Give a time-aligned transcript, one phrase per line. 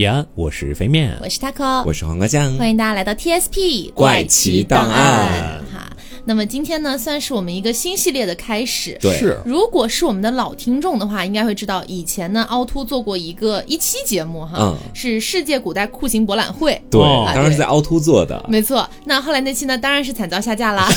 [0.00, 5.28] 延安，我是飞面，我是 taco，我是黄瓜酱，欢迎大家来到 TSP 怪奇档案。
[5.28, 5.59] 哈。
[6.30, 8.96] 那么今天呢，算是我们一个新系列的开始。
[9.00, 16.80] 对，是如果是我们的老听众的话，应该会知道，以前呢，凹凸做过一个一期节目哈，嗯是世界古代酷刑博览会。
[16.88, 18.40] 对，哦当然是在凹凸做的。
[18.48, 20.88] 没错，那后来那期呢，当然是惨遭下架啦。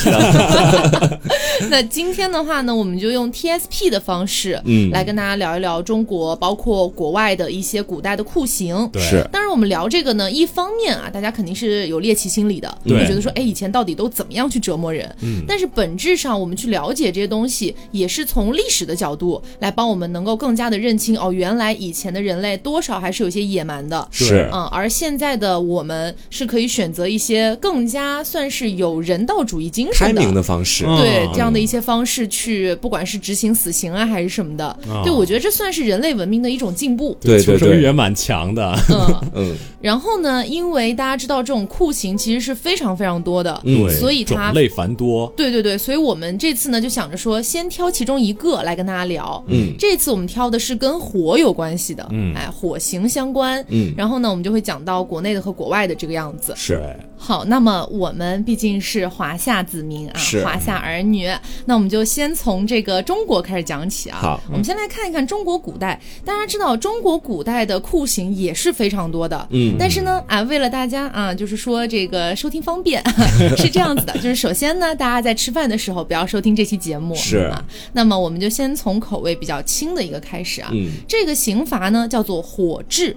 [1.71, 8.88] 那今天的话呢，我们就用 TSP 的方式，嗯来跟大家聊一聊中国，包括国外的一些古代的酷刑。
[8.93, 15.10] 对是，当然，我们聊这个呢，一方面啊，大家肯定是有猎奇心理的，对会觉得说，哎，以前到底都怎么样去折磨人？
[15.23, 24.07] 嗯，但是本质上，我们去了解这些东西，也是从历史的角度来帮我们能够更加的认清，哦，原来以前的人类多少还是有些野蛮的。
[24.11, 30.21] 是，嗯，而现在的我们是可以选择一些更加算是有人道主义精神的。
[30.21, 30.86] 明的方式。
[30.87, 37.17] 嗯对这样的一些方式去，不管是执行死刑啊，还是什么的，啊对我觉得这算是人类文明的一种进步。
[37.21, 38.73] 对对对，求生欲也蛮强的。
[38.89, 43.61] 嗯， 嗯然后呢，因为大家知道这种酷刑其实是非常非常多的，
[43.99, 45.12] 所以它种类繁多。
[45.36, 49.44] 对对对，所以我们这次呢就想着说，先挑其中一个来跟大家聊。
[49.47, 53.64] 嗯这次我们挑的是跟火有关系的，嗯哎，火刑相关。
[53.70, 56.53] 嗯，然后呢，我们就会讲到国内的和国外的这个样子。
[56.55, 61.25] 是，对好，那么我们毕竟是华夏子民啊，华夏儿女，
[61.67, 64.19] 那我们就先从这个中国开始讲起啊。
[64.21, 65.97] 好我们先来看一看中国古代。
[66.25, 69.47] 大家知道，中国古代的酷刑也是非常多的。
[69.52, 73.02] 嗯但是呢，啊，为了大家啊，就是说这个收听方便，
[73.55, 77.63] 是这样子的，就是首先呢，大家在吃饭的时候不要收听这期节目，是啊。
[77.93, 80.69] 那么我们就先从口味比较轻的一个开始啊。
[80.73, 83.15] 嗯这个刑罚呢叫做火炙。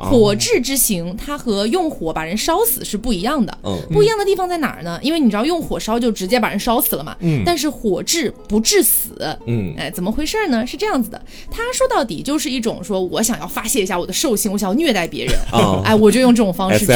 [0.00, 3.56] 哦火炙之刑，它和用火把人烧死是不一样的。
[3.64, 4.98] 嗯不一样的地方在哪儿呢？
[5.02, 9.10] 因为你知道用火烧就直接把人烧死了嘛，嗯但是火炙不致死。
[9.46, 10.66] 嗯哎，怎么回事呢？
[10.66, 11.20] 是这样子的，
[11.50, 16.92] 他说到底就是一种说我想要发泄一下我的兽性，我想要虐待别人， 哦哎，我就用这种方式去。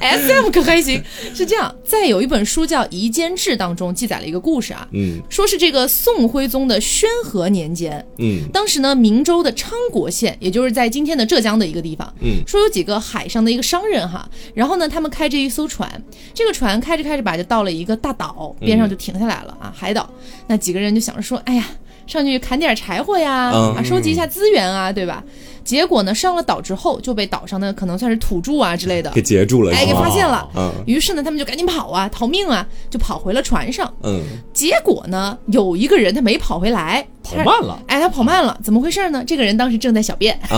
[0.00, 1.02] S M 可还行，
[1.34, 1.74] 是这样。
[1.84, 15.90] 在有一本书叫《夷坚志》当中记载了一个故事啊，嗯说是这个宋徽宗的宣和年间，嗯当时呢，明州的昌国县，也就是在今天的浙江的一个地方，嗯，说有几个海上的一个商人哈，然后呢，他们开着一艘船，
[16.34, 20.08] 这个船开着开着吧，就到了一个大岛边上就停下来了啊，海岛。
[20.46, 21.64] 那几个人就想着说，哎呀，
[22.06, 25.22] 上去砍点柴火呀，嗯啊，收集一下资源啊，对吧？
[25.64, 30.48] 结果呢，上了岛之后就被岛上的可能算是土著啊之类的给，截住了，哎，给发现了。
[30.56, 33.92] 嗯于是呢，他们就赶紧跑啊，逃命啊，就跑回了船上。
[34.02, 34.22] 嗯。
[34.52, 37.80] 结果呢，有一个人他没跑回来，跑慢了。
[37.86, 39.22] 哎，他跑慢了，怎么回事呢？
[39.26, 40.38] 这个人当时正在小便，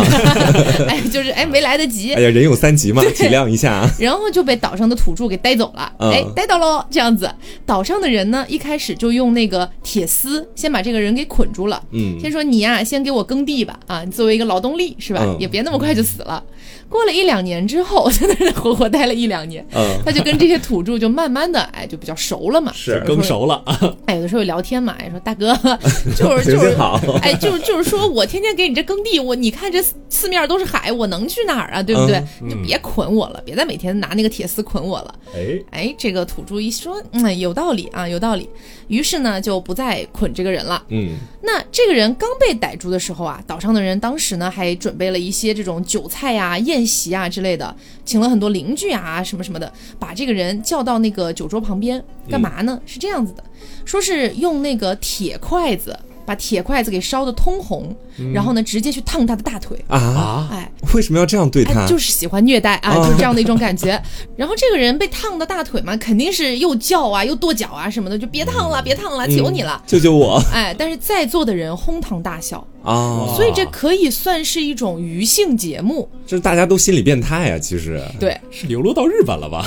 [0.89, 2.15] 哎，就是哎没来得及。
[2.15, 3.89] 哎，呀，人有三急嘛，体谅一下。
[3.99, 6.11] 然后就被岛上的土著给带走了，嗯。
[6.11, 7.31] 哎，带到喽，这样子。
[7.67, 12.19] 岛上的人呢，一开始就用那个铁丝先把这个人给捆住了，嗯。
[12.21, 15.21] 先说你呀、先给我耕地吧，啊，你作为一个劳动力是吧？
[15.25, 16.43] 嗯也别那么快就死了。
[16.89, 23.63] 过了一两年之后，在那儿活活待了一两年，嗯，他就跟这些土著就慢慢的哎就比较熟了嘛，是更熟了，
[24.07, 25.55] 哎，有的时候聊天嘛，哎，说大哥，
[26.17, 31.83] 就是就是好，哎，就是就是说我天天给你这耕地，我你看这四四面都是海，我能去哪儿啊？
[31.83, 32.23] 对不对？
[32.41, 35.15] 你就别捆我了，别再每天拿那个铁丝捆我了。
[35.35, 38.49] 哎，哎，这个土著一说，嗯，有道理啊，有道理。
[38.89, 40.83] 于是呢，就不再捆这个人了。
[40.89, 47.75] 嗯那这个人刚被逮住的时候啊，岛上的人当时呢还准备了一些这种韭菜呀、宴席啊之类的，
[48.05, 52.81] 请了很多邻居啊什么什么的，把这个人叫到那个酒桌旁边，干嘛呢？
[52.85, 53.45] 是这样子的，
[53.85, 55.97] 说是用那个铁筷子
[56.27, 57.95] 把铁筷子给烧得通红，
[58.33, 59.83] 然后呢直接去烫他的大腿。
[59.89, 61.87] 啊，啊，哎，为什么要这样对他哎，？
[61.87, 64.01] 就是喜欢虐待啊，哦就是这样的一种感觉。
[64.37, 69.81] 然后这个人被烫的大腿嘛，肯定是又叫啊，又跺脚啊什么的，就别烫了，别烫了，求你了。
[69.87, 73.33] 救救我哎，但是在座的人哄堂大笑，啊！
[73.35, 76.09] 所以这可以算是一种娱性节目。
[76.27, 78.03] 这大家都心理变态啊，其实。
[78.21, 79.65] 对，是流落到日本了吧？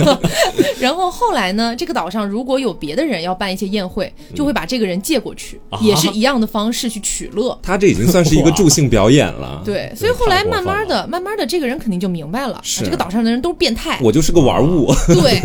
[0.78, 7.58] 然后后来呢，这个岛上如果有别的人要办一些宴会，就会把这个人借过去，啊也是一样的方式去取乐。
[7.62, 9.62] 他这已经算是一个助兴表演了。
[9.64, 13.98] 对，所以后来慢慢的、慢慢的，这个人肯定就明白了，是啊这个岛上的人都是变态。
[14.02, 14.92] 我就是个玩物。
[15.08, 15.40] 对，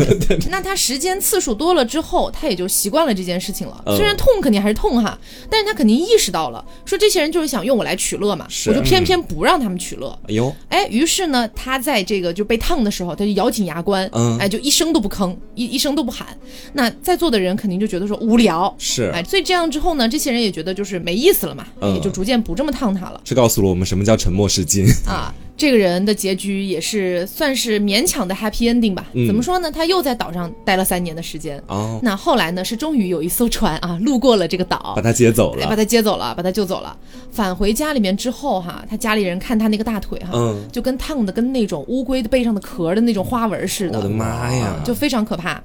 [0.50, 3.82] 那他时间次数多了之后，他也就习惯了这件事情了。
[3.86, 5.18] 嗯虽然痛肯定还是痛哈，
[5.50, 10.10] 但是他肯定意识到了，说这些人就是想用我来取乐嘛，我就偏偏不让他们取乐。
[10.26, 16.36] 哎呦，哎，于是呢，他在这个就被烫的时候，他就咬紧牙关，嗯哎，就一声都不吭，一一声都不喊。
[16.72, 24.84] 那在座的人肯定就觉得说无聊，是哎，所以这样之后呢，这些人也觉得就是没意思了嘛，嗯也就逐渐不这么烫他了这告诉了我们什么叫沉默是金。
[25.06, 25.32] 啊。
[25.60, 29.04] 这个人的结局也是算是勉强的 happy ending 吧。
[29.12, 29.70] 嗯怎么说呢？
[29.70, 31.62] 他又在岛上待了三年的时间。
[31.66, 32.64] 哦，那后来呢？
[32.64, 35.76] 是终于有一艘船啊，路过了这个岛把，他接走了把。
[35.76, 36.96] 他接走了，把他救走了。
[37.30, 44.80] 返回家里面之后哈，他家里人看他那个大腿哈，嗯，就跟烫的跟那种乌龟的背上的壳的那种花纹似的，我的妈呀！
[44.82, 45.62] 就非常可怕。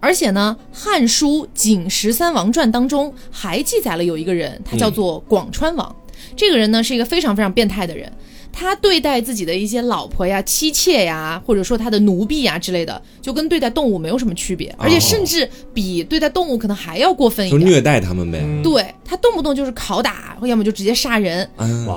[0.00, 5.94] 而且呢，《汉书·景十三王传》当中还记载了有一个人，他叫做广川王。
[6.36, 8.10] 这个人呢是一个非常非常变态的人，
[8.58, 17.60] 他对待自己的一些老婆呀、妻妾呀，或者说他的奴婢呀之类的，就跟对待动物没有什么区别，而且甚至比对待动物可能还要过分一点。
[17.60, 18.42] 就虐待他们呗。
[18.64, 21.48] 对他动不动就是拷打，要么就直接杀人。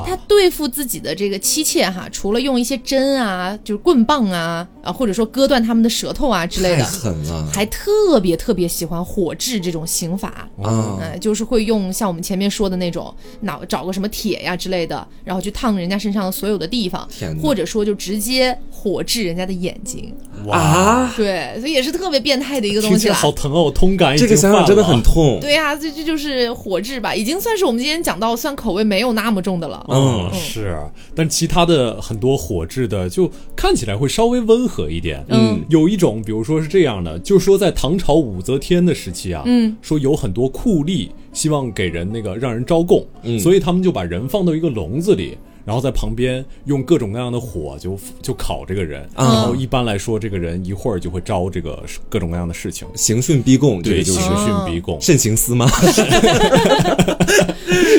[0.06, 10.48] 他对付自己的这个妻妾哈，除了用一些针啊，就是棍棒啊，啊，或者说割断他们的舌头啊之类太的，狠了还特别特别喜欢火炙这种刑法。
[10.62, 11.00] 啊！
[11.02, 17.08] 嗯，就是会用像我们前面说的那种脑找个什么铁呀之类的，然后去烫人家身上的所有的地方
[17.42, 20.14] 或者说就直接火炙人家的眼睛。
[20.46, 22.98] 哇，对，所以也是特别变态的一个东西啦。
[22.98, 25.40] 听起来好疼哦，我痛感已这经个想想真的很痛。
[25.40, 29.86] 对呀、这这就是火炙吧，已经算是我们今天讲到算口味没有那么重的了。
[29.90, 30.78] 嗯，嗯是，
[31.16, 35.24] 但其他的很多火炙的就看起来会稍微温和一点。
[35.30, 45.38] 嗯有一种，比如说是这样的，就是说在唐朝武则天的时期啊，嗯，说有很多酷吏希望给人那个让人招供，嗯所以他们就把人放到一个笼子里。
[45.66, 49.26] 然后在旁边用各种各样的火就就烤这个人，啊。
[49.26, 55.70] 然后一般来说，这个人一会儿就会招这个各种各样的事情，刑讯逼供，这对，就是刑讯逼供，慎刑司吗？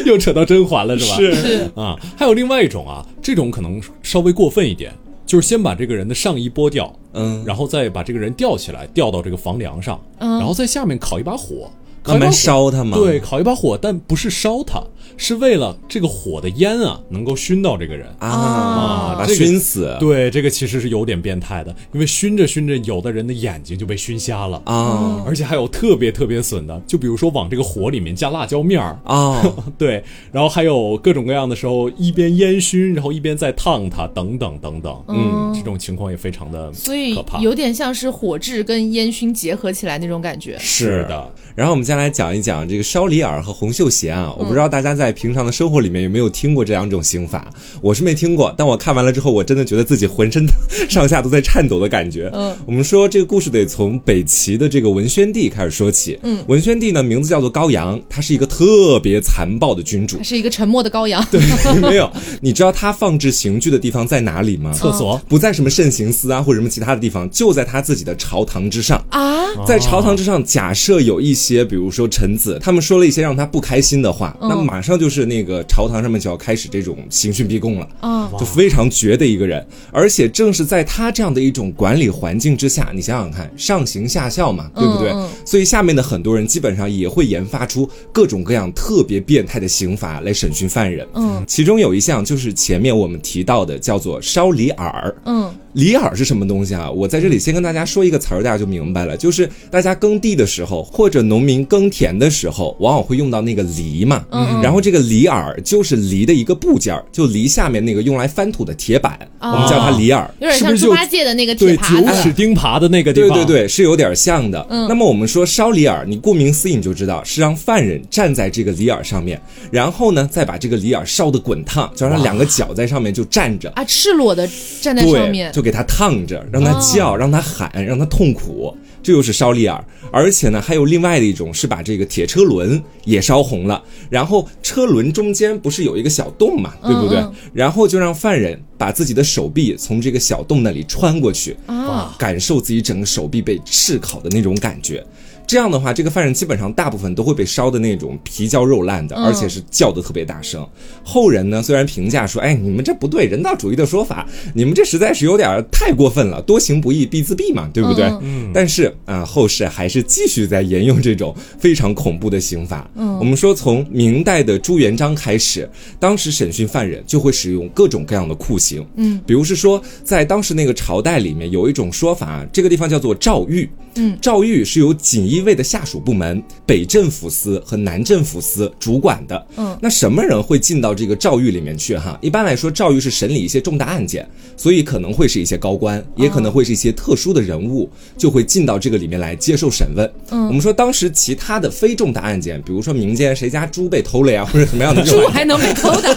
[0.05, 1.17] 又扯到甄嬛了是吧？
[1.17, 1.71] 是。
[1.75, 4.93] 啊，还有另外一种啊，这种可能稍微过分一点，
[5.25, 10.39] 就是先把这个人的上衣剥掉，嗯，然后再把这个人吊起来，吊到这个房梁上，嗯。
[10.39, 11.71] 然后在下面烤一把火，
[12.03, 12.97] 烤慢慢一把火烧他吗。
[12.97, 14.83] 对，，烤一把火，但不是烧它，
[15.23, 18.09] 是为了这个火的烟啊能够熏到这个人。
[18.19, 24.61] 啊，把他这个熏死对，这个其实是有点变态的，因为熏着熏着，有的人的眼睛就被熏瞎了。
[24.65, 29.41] 啊而且还有特别特别损的，就比如说往这个火里面加辣椒面儿，啊！
[29.79, 30.03] 对，
[30.33, 37.39] 然后还有各种各样的时候，一边烟熏，然后一边在烫它，等等等等，嗯，这种情况也非常的所以可怕。
[37.39, 40.59] 有点像是火炙跟烟熏结合起来那种感觉。
[40.59, 41.33] 是的。
[41.55, 47.51] 然后我们再来讲一讲这个烧里耳和红袖鞋啊，我不知道大家在平常的生活里面有没有听过这两种刑法，
[47.81, 50.45] 我是没听过，但我看完了之后，我真的觉得自己浑身
[50.89, 52.31] 上下都在颤抖的感觉。
[52.33, 56.19] 嗯，我们说这个故事得从北齐的这个文宣帝开始说起。
[56.23, 60.23] 嗯，文宣帝呢名字叫做高阳，他是一个特别残暴的君主他。
[60.23, 61.25] 是一个沉默的羔羊。
[61.31, 61.41] 对，
[61.81, 62.11] 没有，
[62.41, 64.73] 你知道他放置刑具的地方在哪里吗？
[64.73, 69.03] 厕所嗯不在什么慎刑司啊或者什么其他的地方，就在他自己的朝堂之上。
[69.11, 69.23] 啊，
[69.67, 77.89] 在朝堂之上，假设有一些，比如说臣子，他们说了一些让他不开心的话，嗯那马上就是那个朝堂上面就要开始这种刑讯逼供了。
[78.01, 85.11] 啊，就非常绝的一个人，而且正是在他这样的一种管理环境之下，你想想看，上行下效嘛，对不对？
[85.11, 91.07] 嗯嗯所以下面的很多人基本上也会研发出各种各样特别变态的刑罚来审讯犯人。
[91.15, 95.15] 嗯，其中有一项就是前面我们提到的，叫做烧里耳。
[95.27, 96.91] 嗯，里耳是什么东西啊？
[96.91, 99.17] 我在这里先跟大家说一个词儿，大家就明白了。
[99.17, 104.25] 就是大家耕地的时候，或者农民耕田的时候，往往会用到那个犁嘛。
[104.31, 110.29] 嗯然后这个犁耳就是犁的一个部件儿，就犁下面那个用来翻土的铁板，哦我们叫它犁耳。
[110.41, 112.23] 有点是不是猪八戒的那个对九铁耙子。
[112.23, 114.67] 齿钉耙的那个地方，对对对，是有点像的。
[114.69, 119.41] 嗯那么我们说烧里耳，你顾名思义你就知道是让犯人站在这个里耳上面，
[119.71, 123.71] 然后呢再把这个里耳烧得滚烫，就让他两个脚在上面就站着。
[123.77, 124.49] 啊，赤裸的
[124.81, 129.85] 站在上，面，就给他烫着，让他叫，让他喊，让他痛苦，这又是烧立耳。
[130.11, 137.19] 而且呢，还有另外的一种是把这个铁车轮也烧红了，然后车轮中间不是有一个小洞嘛，对不对？
[137.19, 145.05] 嗯嗯然后就让犯人把自己的手臂从这个小洞那里穿过去，啊，感受自己整个手臂被炙烤的那种感觉。
[145.53, 150.67] 这样的话，这个犯人基本上大部分都会被烧的那种皮焦肉烂的，嗯而且是叫的特别大声。
[151.05, 158.07] 后人呢虽然评价说，哎，你们这不对，人道主义的说法，你们这实在是有点太过分了，多行不义必自毙嘛，对不对？
[158.23, 162.91] 嗯但是啊、后世还是继续在沿用这种非常恐怖的刑法。
[162.95, 165.69] 嗯，我们说从明代的朱元璋开始，
[166.01, 168.83] 当时审讯犯人就会使用各种各样的酷刑。
[168.97, 173.69] 嗯，比如是说，在当时那个朝代里面有一种说法，这个地方叫做诏狱。
[173.97, 179.47] 嗯，诏狱是由锦衣卫的下属部门北镇抚司和南镇抚司主管的。
[179.57, 181.97] 嗯，那什么人会进到这个诏狱里面去？
[181.97, 190.11] 哈，一般来说，诏狱是审理一些重大案件，所以可能会是一些高官，也可能会是一些特殊的人物，就会进到这个里面来接受审问。
[190.31, 196.15] 嗯我们说当时其他的非重大案件，比如说民间谁家猪被偷了呀， 或者什么样的这种猪还能被偷的，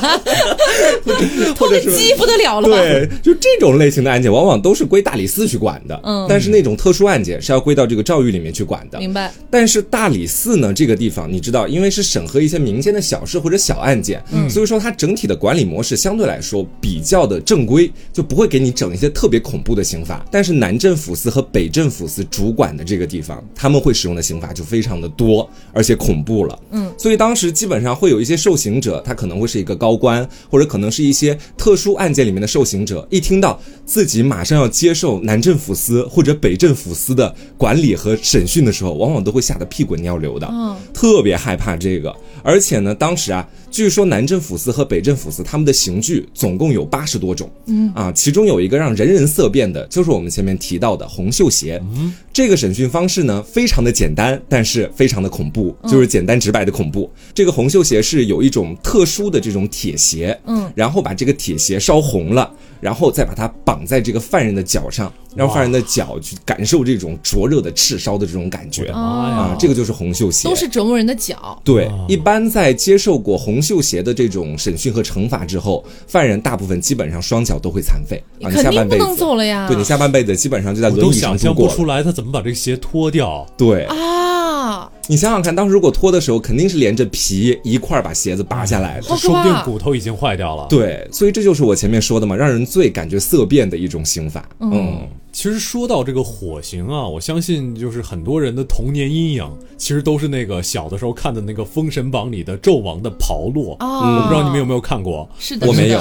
[1.58, 2.78] 或者是鸡不得了了吧？
[2.78, 6.00] 对，就这种类型的案件，往往都是归大理寺去管的。
[6.04, 9.00] 嗯但是那种特殊案件是要归到这个诏狱里面去管的。
[9.00, 9.15] 明白。
[9.50, 20.26] 但是大理寺呢，这个地方你知道，因为是审核一些民间的小事或者小案件，嗯所以说它整体的管理模式相对来说比较的正规，就不会给你整一些特别恐怖的刑法。
[20.32, 26.60] 但是南镇抚司和北镇抚司主管的这个地方，他们会使用的刑法就非常的多，而且恐怖了。
[26.72, 42.16] 嗯，所以当时基本上会有一些受刑者，他可能会是一个高官，或者可能是一些特殊案件里面的受刑者，一听到自己马上要接受南镇抚司或者北镇抚司的管理和审讯的时候，往往都会吓得屁滚尿流的，嗯特别害怕这个。
[42.44, 47.92] 而且呢，当时啊，据说南镇抚司和北镇抚司他们的刑具总共有八十多种，嗯。
[47.94, 51.78] 啊，其中有一个让人人色变的，就是我们前面提到的红袖鞋。
[51.94, 52.14] 嗯。
[52.32, 57.12] 这个审讯方式呢，非常的简单，但是非常的恐怖，就是简单直白的恐怖。
[57.34, 68.88] 这个红袖鞋是有一种特殊的这种铁鞋，嗯，然后把这个铁鞋烧红了，然后再把它绑在这个犯人的脚上，让犯人的脚去感受这种灼热的赤烧的这种感觉。
[68.88, 71.62] 啊，这个就是红袖鞋，都是折磨人的脚。
[71.64, 79.68] 对啊，一般在接受过红袖鞋的这种审讯和惩罚之后，犯人大部分基本上双脚都会残废啊，你下半辈子能走了呀。
[79.68, 81.72] 对你下半辈子基本上就在都轮椅上想象度过了。
[81.72, 83.44] 不出来他怎么把这个鞋脱掉。
[83.58, 89.16] 对啊，你想想看，当时如果脱的时候，肯定是连着皮一块儿把鞋子拔下来的。
[89.16, 90.68] 说不定骨头已经坏掉了。
[90.70, 94.48] 对，所以这就是我前面说的嘛，让人最感觉色变的一种刑法。
[94.60, 99.48] 嗯，其实说到这个火刑啊，我相信就是很多人的童年阴影，
[99.78, 103.76] 其实都是那个小的时候看的那个《封神榜》里的纣王的炮烙。
[103.78, 106.00] 啊，我不知道你们有没有看过，是的，我没有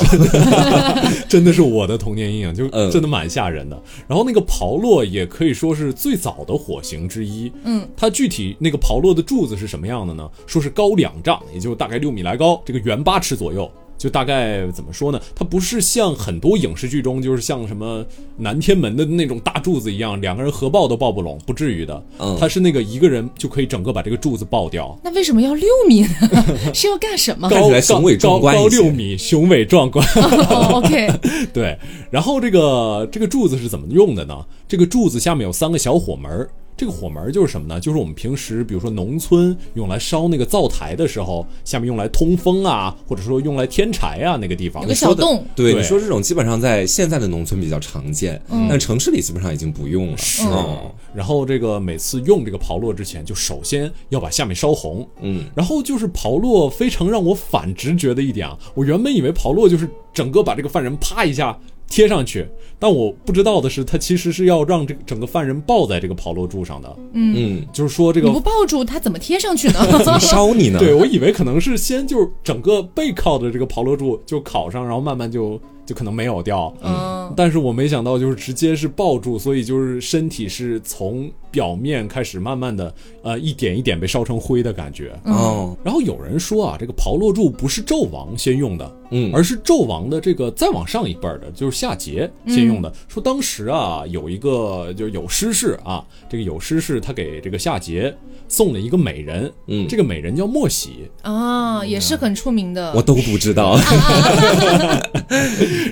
[1.29, 3.81] 真的是我的童年阴影，就嗯真的蛮吓人的。
[4.09, 7.53] 然后那个炮烙也可以说是最早的火刑之一。
[7.65, 10.29] 嗯，它具体那个炮烙的柱子是什么样的呢？
[10.47, 13.71] 说是高两丈，也就大概六米来高，这个圆八尺左右。
[13.97, 15.19] 就大概怎么说呢？
[15.35, 18.05] 它不是像很多影视剧中，就是像什么
[18.37, 22.05] 南天门的那种大柱子一样，两个人合抱都抱不拢，不至于的。
[22.19, 24.99] 嗯它是那个一个人就可以整个把这个柱子抱掉。
[25.03, 26.09] 那为什么要六米呢？
[26.75, 27.49] 是要干什么？
[27.49, 30.07] 高起来雄伟壮观高高一些六米，雄伟壮观。
[30.51, 31.09] 哦，OK，
[31.55, 31.79] 对，
[32.11, 34.45] 然后这个这个柱子是怎么用的呢？
[34.69, 37.79] 这个柱子下面有三个小火门儿，这个火门儿就是什么呢？
[37.79, 44.95] 就是我们平时比如说农村用来烧那个灶台的时候，下面用来通风啊，或者说用来添柴啊那个地方有个。
[44.95, 50.17] 小洞，对，你说这种基本上在现在的农村比较常见，但城市里基本上已经不用了。
[50.17, 61.57] 是嗯然后这个每次用这个刨落之前，就首先要把下面烧红，嗯，然后就是刨落非常让我反直觉的一点啊，我原本以为刨落就是整个把这个犯人啪一下
[61.95, 62.45] 贴上去，
[62.77, 69.79] 但我不知道的是，他其实是要让这整个犯人抱在这个炮烙柱上的，嗯，就是说这个你不抱住他怎么贴上去呢？
[70.03, 70.81] 怎么烧你呢？
[70.81, 76.75] 对，我以为可能是先就是整个背靠着这个炮烙柱就烤上，然后慢慢就就可能没有掉。
[76.83, 82.93] 嗯，但是我没想到就是直接是抱住，所以就是身体是从表面开始慢慢的
[83.23, 85.13] 呃一点一点被烧成灰的感觉。
[85.23, 92.93] 哦，然后有人说啊，这个炮烙柱不是纣王先用的，嗯而是纣王的这个再往上一辈儿的，就是夏桀先用的。
[93.07, 98.13] 说当时啊，有一个就是有诗士啊，这个有诗士他给这个夏桀
[98.49, 102.93] 送了一个美人，嗯这个美人叫莫喜，啊，也是很出名的。
[102.97, 103.79] 我都不知道。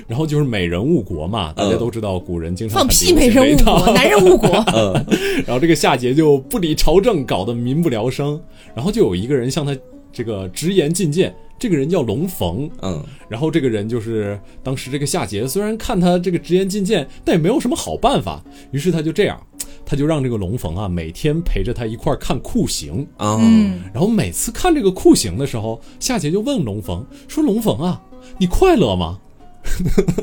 [0.07, 4.49] 然后就是美人误国嘛，大家嗯都知道古人经常放屁，美人误国，男人误国。
[5.53, 8.41] 然后这个夏桀就不理朝政，搞得民不聊生。
[8.73, 9.77] 然后就有一个人向他
[10.11, 12.67] 这个直言进谏，这个人叫龙逢。
[12.81, 18.43] 嗯，然后这个人就是当时这个夏桀，虽然看他这个直言进谏，但也没有什么好办法。
[18.71, 19.39] 于是他就这样，
[19.85, 23.07] 他就让这个龙逢啊每天陪着他一块儿看酷刑。
[23.17, 28.01] 啊，嗯，然后每次看这个酷刑的时候，夏桀就问龙逢说：“龙逢啊，
[28.39, 29.19] 你快乐吗？”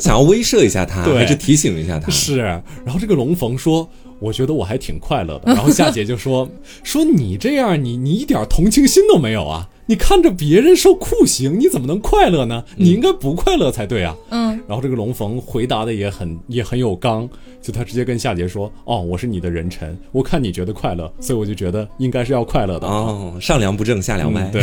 [0.01, 2.11] 想要威慑一下他， 对还是提醒一下他？
[2.11, 3.89] 是，然后这个龙逢说
[4.21, 6.49] ：“我觉得我还挺快乐的。”然后夏姐就说
[6.85, 9.69] ：“说你这样，你你一点同情心都没有啊！
[9.87, 12.63] 你看着别人受酷刑，你怎么能快乐呢？
[12.77, 17.29] 你应该不快乐才对啊！”嗯，然后这个龙逢回答的也很也很有刚，
[17.61, 24.43] 就他直接跟夏桀说：“哦，我是你的人臣，我看你觉得快乐，所以我就觉得应该是要快乐的。”哦，上梁不正下梁歪。
[24.43, 24.63] 嗯对。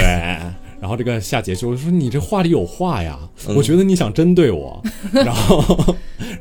[0.79, 3.17] 然后这个夏桀就说：“你这话里有话呀，
[3.47, 4.81] 嗯我觉得你想针对我。
[5.11, 5.95] 然后，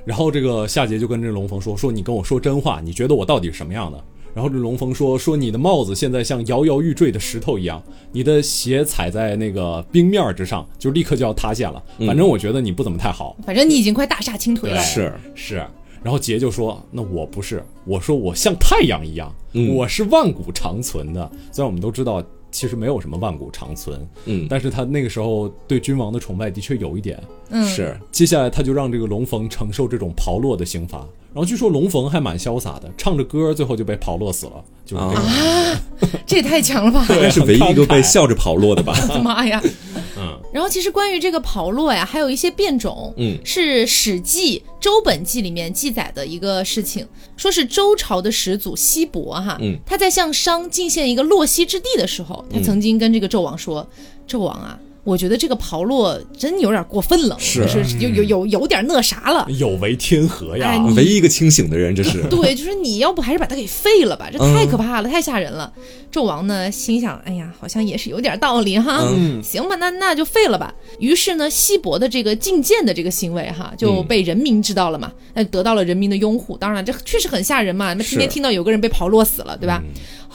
[0.05, 4.03] 然后这个夏桀就跟这龙逢说：“说你跟我说真话，你觉得我到底是什么样的？”
[4.35, 11.83] 然后这龙逢说：“说你的帽子现在像摇摇欲坠的石头一样，你的鞋踩在那个冰面之上，就立刻就要塌陷了。
[12.07, 13.35] 反正我觉得你不怎么太好。
[13.47, 14.79] 反正你已经快大厦倾颓了。
[14.83, 15.55] 是，是，
[16.03, 21.31] 然后桀就说：“那我不是，我说我像太阳一样，嗯我是万古长存的。
[21.51, 22.23] 虽然我们都知道
[22.57, 27.23] 其实没有什么万古长存，嗯，但是他那个时候对君王的崇拜的确有一点。
[27.51, 30.99] 嗯，是接下来他就让这个龙逢承受这种刨落的刑罚，
[31.35, 35.21] 然后据说龙逢还蛮潇洒的，唱着歌最后就被刨落死了，就是这个。
[35.21, 35.81] 啊
[36.27, 37.07] 这也太强了吧！
[37.15, 38.95] 应该是唯一一个被笑着刨落的吧？
[39.09, 39.63] 我 的妈呀！
[40.19, 43.39] 嗯，然后其实关于这个炮烙呀，还有一些变种，嗯。
[43.45, 47.07] 是《史记·周本纪》里面记载的一个事情，
[47.37, 49.77] 说是周朝的始祖西伯哈，嗯。
[49.85, 53.87] 他在向商进献一个洛西之地的时候，他曾经跟这个纣王说
[54.27, 59.47] ：“纣王啊。”我觉得这个炮烙真有点过分了，是就是有有有有点那啥了。
[59.51, 62.23] 有违天和呀唯一一个清醒的人，这是。
[62.29, 65.73] 对，就是你要不还是把他给废了吧，这嗯太可怕了，太吓人了。
[66.13, 70.75] 纣王呢心想，哎呀，好像也是有点道理哈，嗯行吧，那那就废了吧。
[70.99, 76.57] 于是呢，西伯的这个进谏的这个行为哈，就被人民知道了嘛，那、得到了人民的拥护。
[76.57, 79.81] 当然，这确实很吓人嘛，那天天听到有个人被炮烙死了，对吧？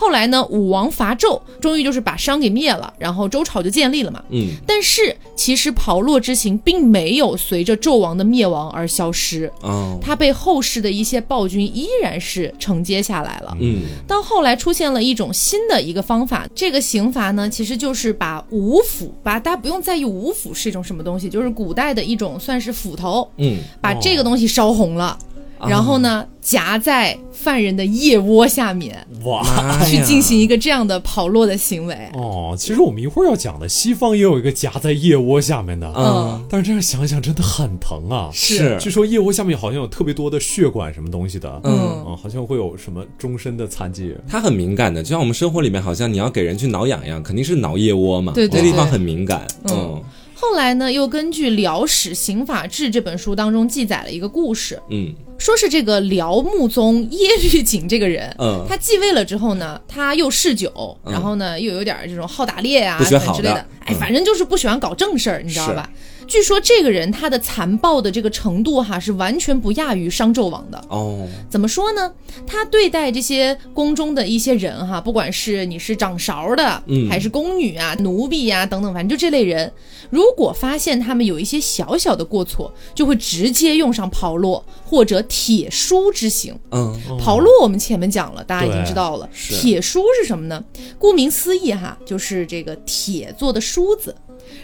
[0.02, 4.20] 后来呢，武王伐纣，终于就是把商给灭了，然后周朝就建立了嘛。
[4.32, 13.56] 嗯，但是其实炮烙之刑并没有随着纣王的灭亡而消失，哦，它被后世的一些暴君依然是承接下来了。
[13.60, 13.84] 嗯。
[14.08, 25.28] 到后来出现了一种新的一个方法，这个刑罚呢，其实就是把五斧，把大家不用在意五斧是一种什么东西，就是古代的一种算是斧头，嗯，把这个东西烧红了，哦
[25.68, 29.44] 然后呢夹在犯人的腋窝下面，哇。
[29.86, 31.96] 去进行一个这样的跑落的行为。
[32.14, 38.30] 哦，其实我们一会儿要讲的，西方也有一个夹在腋窝下面的，嗯，但是这样想想真的很疼啊。
[38.34, 38.78] 是。
[38.80, 42.18] 据说腋窝下面好像有特别多的血管什么东西的，嗯。
[42.22, 44.14] 好像会有什么终身的残疾。
[44.28, 49.72] 它很敏感的，就像我们生活里面，好像你要给人去挠痒痒，肯定是挠腋窝嘛，对对对那地方很敏感，嗯。
[49.74, 50.04] 嗯。
[50.34, 58.64] 后来呢，又根据《辽史刑法志》这本书当中记载了一个故事，嗯说是这个辽穆宗耶律璟这个人，嗯。
[58.70, 61.12] 他继位了之后呢，他又嗜酒，嗯。
[61.12, 65.90] 然后呢又有点这种好打猎啊之类的，哎，嗯反正就是不喜欢搞正事儿，你知道吧？
[66.32, 70.82] 据说这个人他的残暴的这个程度哈是完全不亚于商纣王的。
[70.88, 72.14] 哦，怎么说呢？
[72.48, 79.70] 他对待这些宫中的一些人哈，不管是你是掌勺的，嗯还是宫女啊、奴婢呀、等等，反正就这类人，
[80.10, 86.58] 如果发现他们有一些小小的过错，就会直接用上炮烙或者铁梳之刑。
[86.72, 89.30] 嗯炮烙我们前面讲了，大家已经知道了。
[89.34, 90.64] 铁梳是什么呢？
[90.98, 94.16] 顾名思义哈，就是这个铁做的梳子。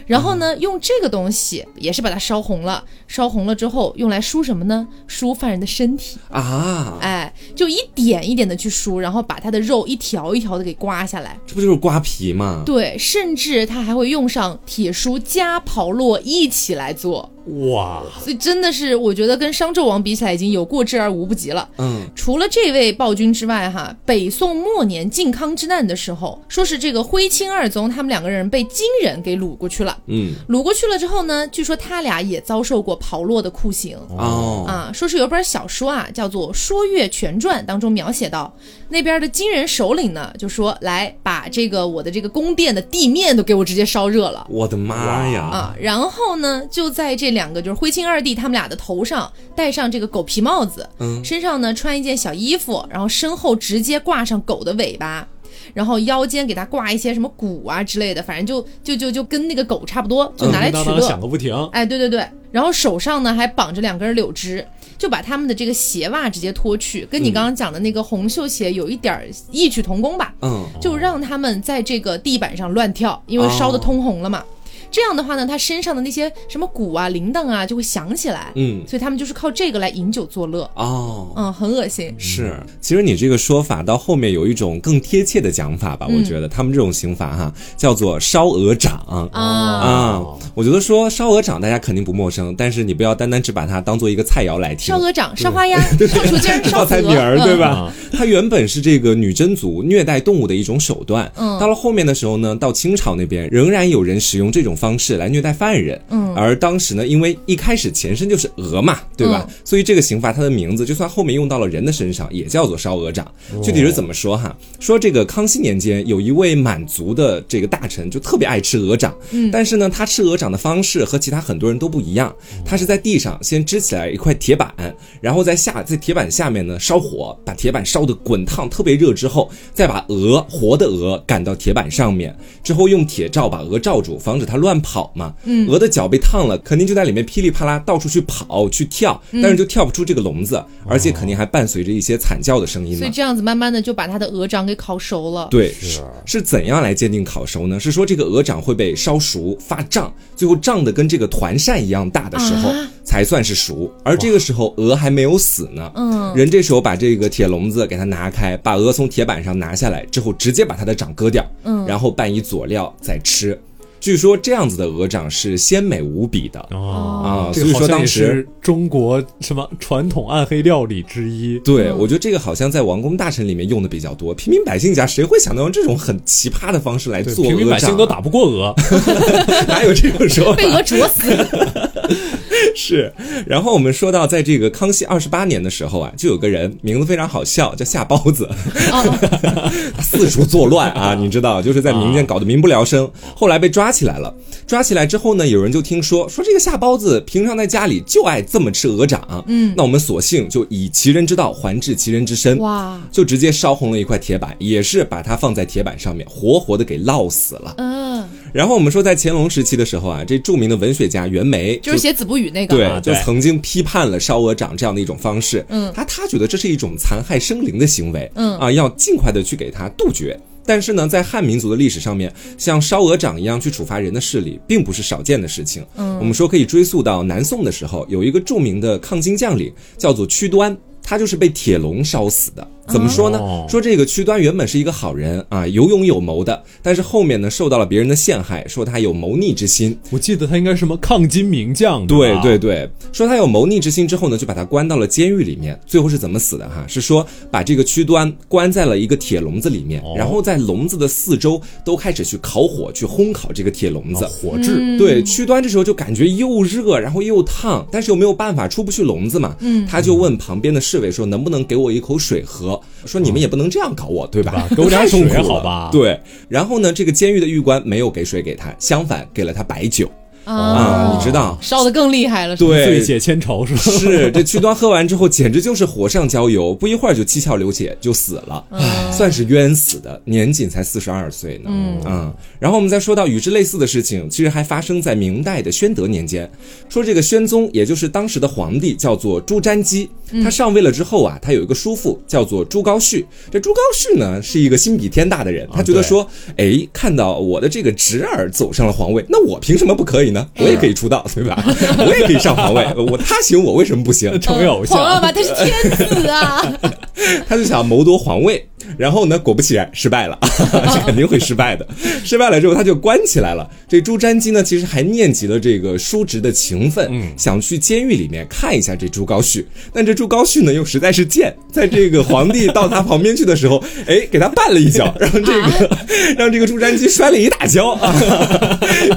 [0.06, 4.86] 然后呢，用这个东西也是把它烧红了，烧红了之后用来梳什么呢？
[5.06, 11.38] 梳犯人的身体，啊，哎，就一点一点的去梳，然后把他的肉一条一条的给刮下来。
[11.46, 12.62] 这不就是刮皮吗？
[12.64, 17.30] 对，甚至他还会用上铁梳加刨落一起来做，
[17.70, 21.68] 哇，所以真的是我觉得跟商纣王比起来已经有过之而无不及了。
[21.78, 29.96] 嗯除了这位暴君之外，哈，北宋末年靖康之难的时候，说是这个徽钦二宗他们两个人被金人给掳过去了。
[30.06, 33.96] 嗯掳过去了之后呢，据说他俩也遭受过炮烙的酷刑。
[34.10, 38.52] 哦啊，说是有本小说啊，叫做《说岳全传》，当中描写到
[38.88, 44.46] 那边的金人首领呢，就说来把这个我的这个宫殿的地面都给我直接烧热了。
[44.50, 45.42] 我的妈呀！
[45.42, 55.26] 啊，然后呢，就在这两个就是徽钦二帝他们俩的头上戴上这个狗皮帽子，嗯身上呢穿一件小衣服，然后身后直接挂上狗的尾巴，
[55.72, 61.00] 然后腰间给它挂一些什么鼓啊之类的，反正就就就就跟那个狗差不多，就拿来取乐。
[61.00, 61.54] 响个不停。
[61.72, 64.66] 哎，对对对，然后手上呢还绑着两根柳枝，
[64.98, 70.34] 就把他们的这个鞋袜直接脱去，跟你刚刚讲的那个红袖鞋有一点儿异曲同工吧。
[70.42, 74.42] 嗯就让他们在这个地板上乱跳，因为烧的通红了嘛。
[74.90, 80.68] 这样的话呢，他身上的那些什么鼓啊、铃铛啊就会响起来，嗯所以他们就是靠这个来饮酒作乐。
[80.74, 81.32] 哦。
[81.36, 82.14] 嗯，很恶心。
[82.18, 86.06] 是，其实你这个说法到后面有一种更贴切的讲法吧？
[86.08, 90.24] 嗯我觉得他们这种刑罚哈，叫做烧鹅掌啊啊。
[90.54, 94.98] 我觉得说烧鹅掌大家肯定不陌生，但是你不要单单只把它当做一个菜肴来听烧。
[94.98, 97.56] 鹅掌、烧花鸭、烧雏鸡儿、 烧报菜鹅名儿对？
[97.56, 97.92] 吧啊？
[98.12, 101.30] 它原本是这个女真族虐待动物的一种手段。
[101.36, 106.00] 嗯到了后面的时候呢，到清朝那边仍然有人使用这种方式来虐待犯人。
[106.10, 109.44] 嗯而当时呢，因为一开始前身就是鹅嘛，对吧？
[109.48, 113.26] 嗯所以这个刑罚它的名字，就算后面用到了人的身上，也叫做烧鹅掌。
[113.62, 114.56] 具体是怎么说哈？
[114.78, 119.12] 说这个康熙年间有一位满族的这个大臣，就特别爱吃鹅掌。
[119.32, 122.32] 嗯但是呢，他吃鹅掌的方式和其他很多人都不一样。
[122.64, 124.72] 他是在地上先支起来一块铁板，
[125.20, 142.98] 然后在下在铁板下面呢烧火，把铁板烧得滚烫，特别热之后，再把鹅活的鹅赶到铁板上面，之后用铁罩把鹅罩住，防止它乱乱跑嘛，嗯，鹅的脚被烫了，肯定就在里面噼里啪啦到处去跑去跳，但是就跳不出这个笼子，而且肯定还伴随着一些惨叫的声音嘛。
[142.98, 145.48] 所以这样子慢慢的就把它的鹅掌给烤熟了。
[145.50, 147.80] 对，是是怎样来鉴定烤熟呢？
[147.80, 152.68] 是说这个鹅掌会被烧熟发胀，最后胀的跟这个团扇一样大的时候。
[152.68, 155.90] 啊才算是熟，而这个时候鹅还没有死呢。
[155.94, 163.58] 嗯，人这时候把这个铁笼子给它拿开，把鹅从铁板上拿下来之后，直接把它的掌割掉，嗯，然后拌以佐料再吃。
[164.00, 171.58] 据说这样子的鹅掌是鲜美无比的哦啊，所以说当时中国什么传统暗黑料理之一。
[171.60, 177.68] 对，我觉得这个好像在王公大臣里面用的比较多，平民百姓家谁会想到用这种很奇葩的方式来对，做平民？
[177.68, 178.74] 百姓都打不过鹅，
[179.66, 180.56] 哪有这种说法？
[180.56, 181.22] 被鹅啄死。
[182.74, 183.12] 是，
[183.46, 188.48] 然后我们说到，在这个康熙二十八年的时候啊，就有个人名字非常好笑，叫夏包子，
[188.92, 189.70] 哦，
[190.02, 193.10] 四处作乱啊，你知道，就是在民间搞得民不聊生。
[193.34, 194.34] 后来被抓起来了，
[194.66, 207.74] 抓起来之后呢，有人就听说说这个夏包子平常在家里就爱这么吃鹅掌，嗯，那我们索性就以其人之道还治其人之身，哇，就直接烧红了一块铁板，也是把它放在铁板上面，活活的给烙死了。
[207.78, 212.76] 嗯，然后我们说，在乾隆时期的时候啊，这著名的文学家袁枚就是写子不语那个。
[212.76, 215.64] 对，就曾经批判了烧鹅掌这样的一种方式。
[215.68, 218.30] 嗯，他他觉得这是一种残害生灵的行为。
[218.34, 220.38] 嗯啊，要尽快的去给他杜绝。
[220.64, 225.84] 但是呢，在汉民族的历史上面，像烧鹅掌一样去处罚人的事例，并不是少见的事情。
[225.96, 230.76] 嗯，我们说可以追溯到南宋的时候，有一个著名的抗金将领叫做屈端。
[231.00, 232.68] 他就是被铁笼烧死的。
[232.88, 233.38] 怎么说呢？
[233.38, 239.96] 哦说这个屈端原本是一个好人啊，有勇有谋的，但是后面呢受到了别人的陷害，说他有谋逆之心。
[240.10, 245.78] 我记得他应该是什么抗金名将，对对对，说他有谋逆之心之后呢，就把他关到了监狱里面。
[245.86, 246.84] 最后是怎么死的哈？
[246.88, 254.24] 是说把这个屈端关在了一个铁笼子里面，哦然后在笼子的四周都开始去烤火，去烘烤这个铁笼子。
[254.24, 259.56] 啊火炙，对，屈端这时候就感觉又热，然后又烫，但是又没有办法出不去笼子嘛。
[259.60, 264.66] 嗯，他就问旁边的侍卫说：“能不能给我一口水喝？”说你们也不能这样搞我，对吧？
[264.74, 266.20] 给我点水好吧 对。
[266.48, 270.10] 然后呢，这个监狱的狱官没有给水给他，相反给了他白酒
[270.54, 271.58] 啊，你知道。
[271.60, 273.80] 烧的更厉害了，对，醉解千愁是吧？
[273.80, 278.64] 是这屈端喝完之后，简直就是火上浇油，不一会儿就七窍流血就死了，
[279.12, 281.70] 算是冤死的，年仅才四十二岁呢。
[281.70, 286.50] 嗯然后我们再说到与之类似的事情，其实还发生在明代的宣德年间。
[286.88, 290.08] 说这个宣宗，也就是当时的皇帝，叫做朱瞻基。
[290.42, 293.24] 他上位了之后啊，他有一个叔父叫做朱高煦。
[293.50, 300.37] 这朱高煦呢，是一个心比天大的人，他觉得说，哎，看到我的这个侄儿走上了皇位，那我凭什么不可以呢？
[300.58, 301.62] 我也可以出道，对吧？
[301.98, 304.28] 我也可以上皇位，我他行，我为什么不行？
[304.40, 306.62] 成为偶像，他是天子啊，
[307.48, 310.38] 他就想谋夺皇位，然后呢，果不其然失败了，
[310.94, 311.86] 这肯定会失败的。
[312.24, 313.68] 失败了之后，他就关起来了。
[313.88, 319.64] 这朱瞻基呢，其实还念及了这个叔侄的情分，嗯想去监狱里面看一下这朱高煦。
[319.92, 325.90] 但这朱高煦呢，又实在是贱，在这个皇帝到他旁边去的时候， 哎，给他绊了一脚， 让这个
[326.36, 327.98] 让这个朱瞻基摔了一大跤，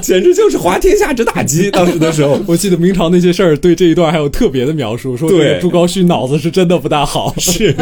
[0.02, 1.70] 简直就是滑天下之大稽。
[1.70, 7.34] 当时的时候，我记得明朝那些事儿对这一段还有特别的描述，说这对个朱高煦脑子是真的不大好。
[7.38, 7.74] 是，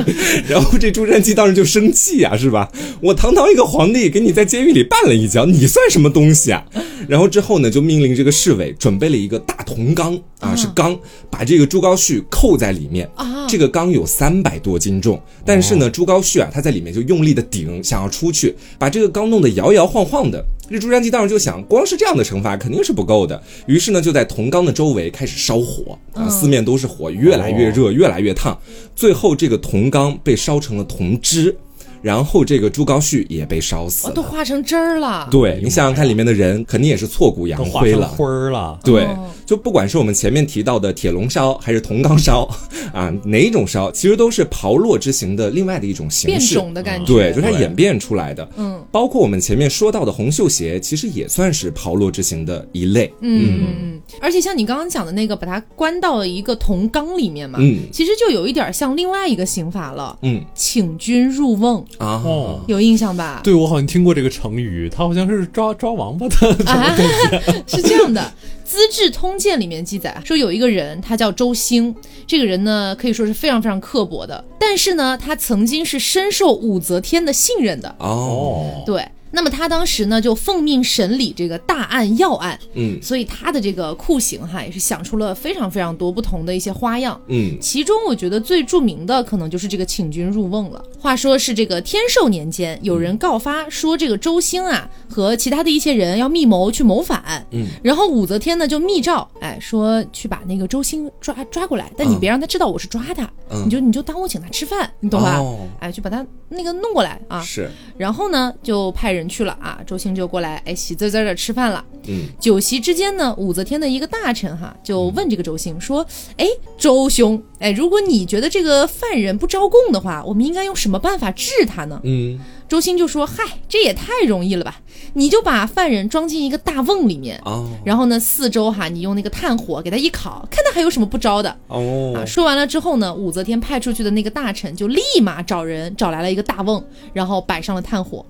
[0.49, 2.71] 然后这朱瞻基当时就生气啊，是吧？
[3.01, 6.63] 我堂堂一个皇帝，给你在监狱里绊了一跤，你算什么东西啊？
[7.09, 10.97] 然后之后呢，就命令这个侍卫准备了一个大铜缸啊，是缸，
[11.31, 13.09] 把这个朱高煦扣在里面。
[13.15, 20.45] 啊这个缸有三百多斤重，但是呢，朱高煦啊，他在里面就用力的顶，想要出去，把这个缸弄得摇摇晃晃的。
[20.71, 28.57] 这朱瞻基当时就想，光是这样的惩罚肯定是不够的，于是呢，就在铜缸的周围开始烧火啊，四面都是火，越来越热，越来越烫，
[28.95, 31.57] 最后这个铜缸被烧成了铜汁，
[32.03, 34.23] 然后这个朱高煦也被烧死了都。
[34.31, 35.27] 化成汁儿了。
[35.29, 38.07] 对你想想看，里面的人肯定也是挫骨扬灰了。
[38.07, 42.49] 灰儿了，对哦，就不管是我们前面提到的铁笼烧，还是铜缸烧，
[42.93, 46.65] 啊，哪一种烧，其实都是炮烙之刑的另外的一种形式变。
[46.65, 47.13] 种的感觉。
[47.13, 48.49] 对，就是它演变出来的。
[48.57, 53.13] 嗯包括我们前面说到的红绣鞋，其实也算是炮烙之刑的一类。
[53.21, 62.61] 嗯嗯嗯，而且像你刚刚讲的那个，把它关到了一个铜缸里面嘛，嗯其实就有一点像另外一个刑法了，嗯请君入瓮，啊，哦。
[62.67, 63.41] 有印象吧？
[63.45, 66.49] 对我好像听过这个成语，它好像是抓抓王八的。
[66.71, 66.97] 啊，
[67.67, 68.21] 是这样的，
[68.65, 71.95] 《资治通鉴》里面记载说有一个人，他叫周兴，
[72.27, 77.95] 这个人呢可以说是非常非常刻薄的，但是呢，他曾经是深受武则天的信任的。
[77.99, 83.01] 哦，对，那么他当时呢就奉命审理这个大案要案，嗯。
[83.03, 87.21] 所以他的这个酷刑哈也是想出了非常非常多不同的一些花样。
[87.29, 87.57] 嗯。
[87.61, 90.85] 其中我觉得最著名的可能就是这个请君入瓮了。
[90.99, 105.39] 话说是这个天寿年间，有人告发说这个周兴啊和其他的一些人要密谋去谋反，嗯，然后武则天呢就密诏，哎说去把那个周兴抓抓过来，但你嗯别让他知道我是抓他，嗯你就你就当我请他吃饭，你懂吧？
[105.39, 111.85] 哦哎，就把他那个弄过来啊，是，然后呢就派人去了啊，周兴就过来，哎喜滋滋的吃饭了。
[112.07, 116.05] 嗯酒席之间呢，武则天的一个大臣哈就问这个周兴说
[116.39, 116.47] ：“哎，
[116.79, 122.39] 周兄，哎，如果你觉得这个犯人不招供的话，我们应该用什么办法治他呢嗯？”
[122.71, 124.81] 周兴就说：“嗨，这也太容易了吧！
[125.15, 136.81] 你就把犯人装进一个大瓮里面，哦然后呢，四周哈你用那个炭火给他一烤，看他还有什么不招的。”哦啊，说完了之后呢，武则天派出去的那个大臣就立马找人找来了一个大瓮，
[137.13, 138.25] 然后摆上了炭火，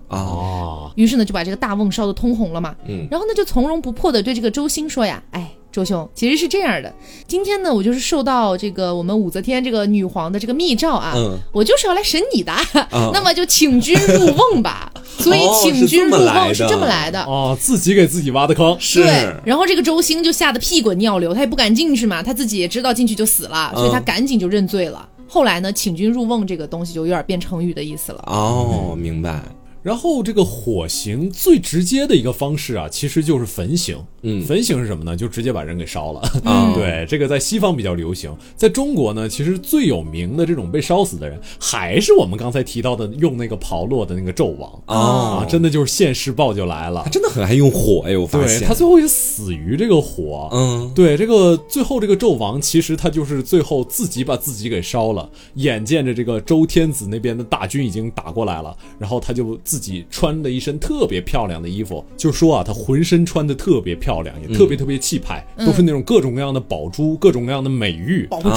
[0.94, 2.74] 于是呢就把这个大瓮烧得通红了嘛。
[2.88, 5.52] 嗯然后呢就从容不迫的对这个周兴说呀，哎。
[5.72, 6.92] 周兄，其实是这样的，
[7.26, 11.38] 今天呢，我就是受到这个我们武则天这个女皇的这个密诏啊，嗯。
[11.52, 13.10] 我就是要来审你的，啊。
[13.14, 14.90] 那么就请君入瓮吧。
[15.18, 17.22] 所以哦请君入瓮是这么来的。
[17.22, 19.02] 哦，自己给自己挖的坑，是。
[19.02, 25.06] 对，然后这个周兴就吓得屁滚尿流，他也不敢进去嘛，他自己也知道进去就死了，所以他嗯赶紧就认罪了。
[25.28, 28.24] 后来呢，请君入瓮这个东西就有点变成语的意思了。
[28.26, 29.40] 哦，明白，
[29.82, 33.96] 然后这个火刑最直接的一个方式啊，其实就是焚刑。
[34.22, 35.16] 嗯焚刑是什么呢？
[35.16, 36.20] 就直接把人给烧了。
[36.44, 47.10] 啊 对，这个在西方比较流行，在中国呢，其实最有名的这种被烧死的人，还是我们刚才提到的用那个炮烙的那个纣王哦啊，真的就是现世报就来了他。
[47.10, 50.50] 真的很爱用火哎，我发对现他最后也死于这个火。
[50.52, 68.26] 嗯对，这个最后这个纣王，其实他就是最后自己把自己给烧了，眼见着这个周天子那边的大军已经打过来了，然后他就自己穿的一身特别漂亮的衣服，就说啊，他浑身穿的特别漂亮，也特别特别气派，都是那种各种各样的宝珠，各种各样的美玉。
[68.26, 68.50] 宝珠，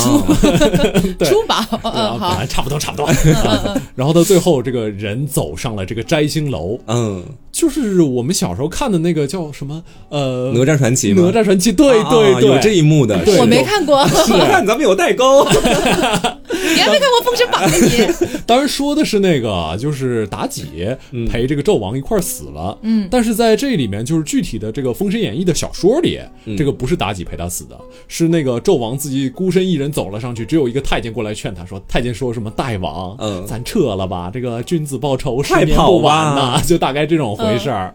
[1.23, 1.53] 珠宝，
[1.87, 3.05] 啊，好，差不多差不多。
[3.05, 3.13] 啊
[3.93, 11.29] 然后到最后，这个人走上了这个摘星楼，嗯，就是我们小时候看的那个叫什么呃哪吒传奇吗？
[11.31, 15.45] 哪吒传奇，对啊对对，有这一幕的，对 我没看过，看咱们有代沟，
[16.53, 18.39] 你还没看过《封神榜》呢你？
[18.45, 20.87] 当然说的是那个，就是妲己
[21.27, 22.77] 陪这个纣王一块儿死了。
[22.81, 26.19] 嗯，但是在这里面，就是具体的这个《封神演义》的小说里，
[26.57, 36.61] 这个不是妲己陪他死的，是那个纣王自己孤身一人走了上去，只有一个太监过来劝他说：“太监说什么大王，嗯咱撤了吧，这个君子报仇，十年不晚吧呐。
[36.65, 37.93] ”就大概这种回事儿。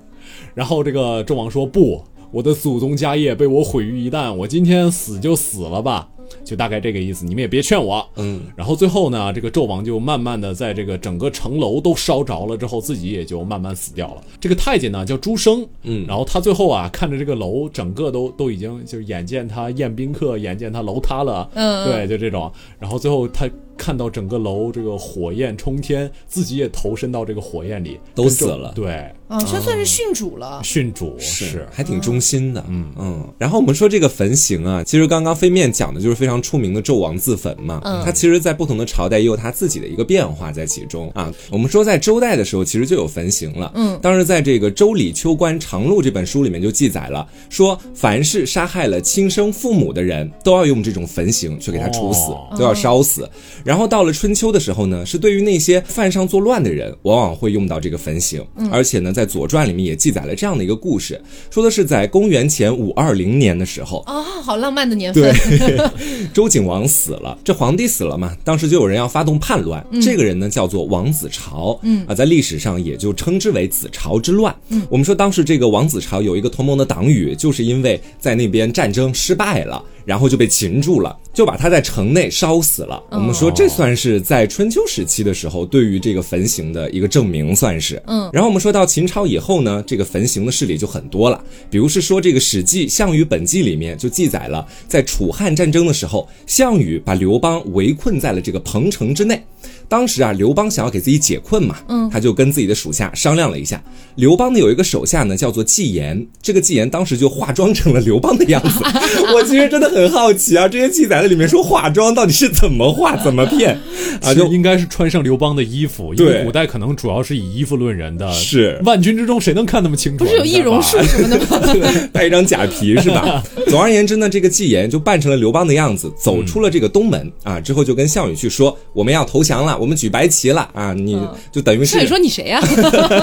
[0.55, 6.09] 然后这个纣王说：“不，我的祖宗家业被我毁于一旦，我今天死就死了吧。”
[6.45, 8.07] 就大概这个意思，你们也别劝我。
[8.17, 14.23] 嗯，然后最后呢，这个纣王就慢慢的在这个整个城楼都烧着了之后，自己也就慢慢死掉了。
[14.41, 22.51] 这个太监呢叫朱生，嗯然后他最后啊看着这个楼整个都都已经就是眼见他宴宾客，眼见他楼塌了，嗯嗯对，就这种。
[22.79, 30.61] 然后最后他看到整个楼这个火焰冲天，自己也投身到这个火焰里，都死了对，啊，这算是殉主了。
[30.65, 33.29] 殉主是还挺忠心的，嗯嗯。
[33.37, 41.33] 然后我们说这个焚刑啊，其实刚刚飞面讲的就是非常出名的纣王自焚嘛，嗯他其实，在不同的朝代也有他自己的一个变化在其中啊。
[41.51, 53.29] 我们说在周代的时候，其实就有焚刑了，嗯，当时在这个《周礼秋官长录》这本书里面就记载了，说凡是杀害了亲生父母的人，都要用这种焚刑去给他处死，哦都要烧死。
[53.63, 58.43] 然后到了春秋的时候呢，是对于那些犯上作乱的人，往往会用到这个焚刑。
[58.71, 65.77] 而且呢，在《左传》里面也记载了这样的一个故事，说的是在公元前五二零年的时候，啊，好浪漫的年份对。，
[66.33, 74.55] 周景王死了，这皇帝死了嘛，当时就有人要发动叛乱，这个人呢叫做王子朝，嗯啊，在历史上也就称之为子朝之乱。
[74.69, 79.83] 嗯，我们说当时这个王子朝有一个同盟的党羽，就是因为在那边战争失败了。
[80.09, 82.99] 然后就被擒住了，就把他在城内烧死了。
[83.11, 88.03] 我们说这算是在春秋时期的时候对于这个焚刑的一个证明，算是。
[88.07, 99.45] 嗯，然后我们说到秦朝以后呢，这个焚刑的事例就很多了，比如是说这个《史记·项羽本纪》里面就记载了，在楚汉战争的时候，项羽把刘邦围困在了这个彭城之内。
[99.89, 103.83] 当时啊，刘邦想要给自己解困嘛，嗯，他就跟自己的属下商量了一下。
[104.17, 108.85] 刘邦呢有一个手下呢叫做纪言，这个纪言当时就化妆成了刘邦的样子。
[109.35, 113.79] 我其实真的很好奇啊，这些记载的里面说化妆到底是怎么化、怎么骗
[114.23, 114.35] 啊？
[114.35, 120.25] 就应该是穿上刘邦的衣服，因为古代可能主要是以衣服论人的，是万军之中谁能看那么清楚？
[120.25, 122.09] 不是有易容术什么的吗？
[122.13, 123.43] 戴一张假皮是吧？
[123.69, 132.61] 总而言之呢，这个纪言就扮成了刘邦的样子，走出了这个东门啊，之后就跟项羽去说我们要投降了，我们举白旗了啊，你嗯就等于是少宇说你谁呀、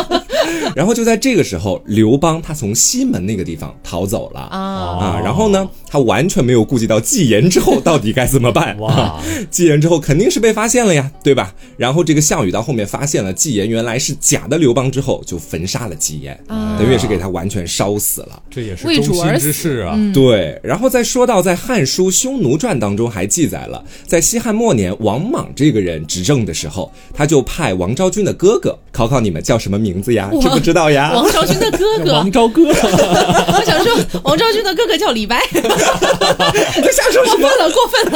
[0.76, 4.58] 然后就在这个时候，刘邦他从西门那个地方逃走了啊？
[4.60, 8.78] 啊，然后呢，他完全没有顾及到纪言之后到底该怎么办。
[8.80, 11.54] 哇，纪言之后肯定是被发现了呀，对吧？
[11.78, 18.42] 然后这个项羽到后面发现了纪言原来是假的刘邦之后，就焚杀了纪言，啊等于也是给他完全烧死了。
[18.50, 19.98] 这也是为中心主而死之事啊。
[20.14, 30.30] 对，然后再说到在《汉书·匈奴传》当中还记载了，在西汉末年，王莽这个人执政的时候，他就派王昭君的哥哥考考你们叫什么名字呀？
[30.42, 31.12] 知不知道呀？
[31.14, 35.62] 王昭君的哥哥王，昭哥， 我想说王昭君的哥哥叫李白，你
[36.82, 37.50] 在瞎说什么？
[37.50, 38.12] 过分了，过分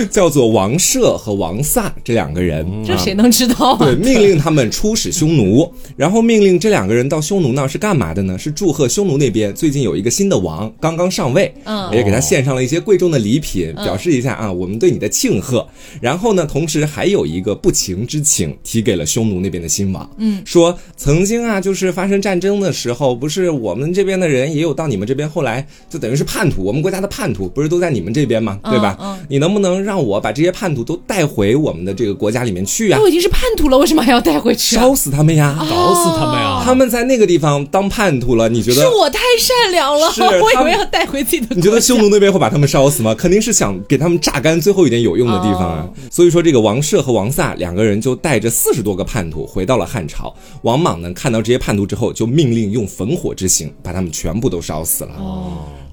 [0.00, 3.78] 了，叫做王舍和王萨这两个人，啊这谁能知道啊？
[3.80, 8.38] 对，命令他们出使匈奴，然后命令这两个人到匈奴那儿是干嘛的呢？
[8.38, 15.66] 是祝贺匈奴那边最近有一个新的王刚刚上位，嗯也给他献上了一些贵重的礼品，表示一下啊，我们对你的庆贺。
[16.00, 28.58] 然后呢，同时还有一个不情之请提给了匈奴那边的新王，嗯，说曾经啊，就是发生战争的时候，不是我们这边的人也有到你们这边，后来就等于是叛徒，我们国家的叛徒不是都在你们这边吗？
[28.64, 28.96] 对吧？
[29.00, 32.98] 嗯你能不能让我把这些叛徒都带回我们的这个国家里面去啊？
[32.98, 34.80] 都已经是叛徒了，为什么还要带回去啊？
[34.80, 35.56] 烧死他们呀！
[35.58, 36.62] 搞死他们呀！
[36.64, 38.82] 他们在那个地方当叛徒了，你觉得？
[38.82, 41.54] 是我太善良了，是我以为要带回自己的。
[41.54, 43.14] 你觉得匈奴那边会把他们烧死吗？
[43.14, 45.88] 肯定是想给他们榨干最后一点有用的地方啊。
[46.10, 50.34] 所以说，这个王舍和王萨两个人就带着四十多个叛徒回到了汉朝。
[50.62, 55.14] 王莽呢，看到这些叛徒之后，就命令用焚火之刑把他们全部都烧死了。